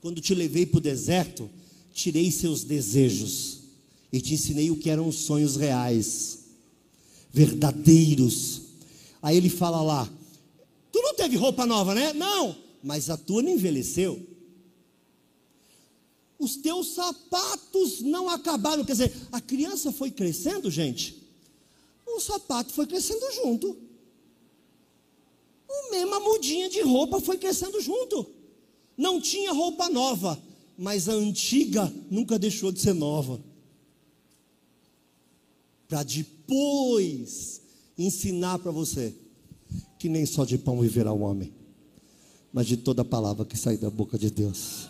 [0.00, 1.48] Quando te levei para o deserto,
[1.94, 3.60] tirei seus desejos
[4.12, 6.40] e te ensinei o que eram os sonhos reais
[7.32, 8.62] verdadeiros.
[9.22, 10.10] Aí ele fala lá:
[10.92, 12.12] Tu não teve roupa nova, né?
[12.12, 14.20] Não, mas a tua não envelheceu.
[16.38, 18.84] Os teus sapatos não acabaram.
[18.84, 21.22] Quer dizer, a criança foi crescendo, gente.
[22.06, 23.76] O sapato foi crescendo junto.
[25.68, 28.26] O mesma mudinha de roupa foi crescendo junto.
[28.96, 30.40] Não tinha roupa nova,
[30.76, 33.40] mas a antiga nunca deixou de ser nova.
[35.88, 37.60] Para depois
[37.96, 39.14] ensinar para você
[39.98, 41.52] que nem só de pão viverá o homem,
[42.52, 44.88] mas de toda palavra que sai da boca de Deus.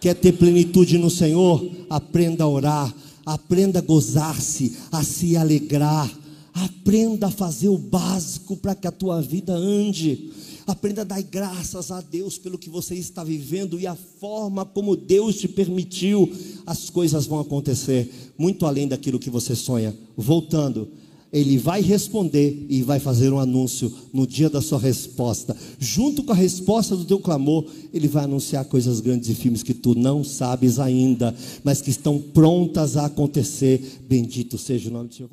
[0.00, 1.68] Quer ter plenitude no Senhor?
[1.90, 6.10] Aprenda a orar, aprenda a gozar-se, a se alegrar,
[6.52, 10.30] aprenda a fazer o básico para que a tua vida ande.
[10.66, 14.96] Aprenda a dar graças a Deus pelo que você está vivendo e a forma como
[14.96, 16.28] Deus te permitiu.
[16.66, 19.96] As coisas vão acontecer muito além daquilo que você sonha.
[20.16, 20.88] Voltando,
[21.32, 25.56] ele vai responder e vai fazer um anúncio no dia da sua resposta.
[25.78, 29.74] Junto com a resposta do teu clamor, ele vai anunciar coisas grandes e firmes que
[29.74, 34.00] tu não sabes ainda, mas que estão prontas a acontecer.
[34.08, 35.30] Bendito seja o nome do Senhor.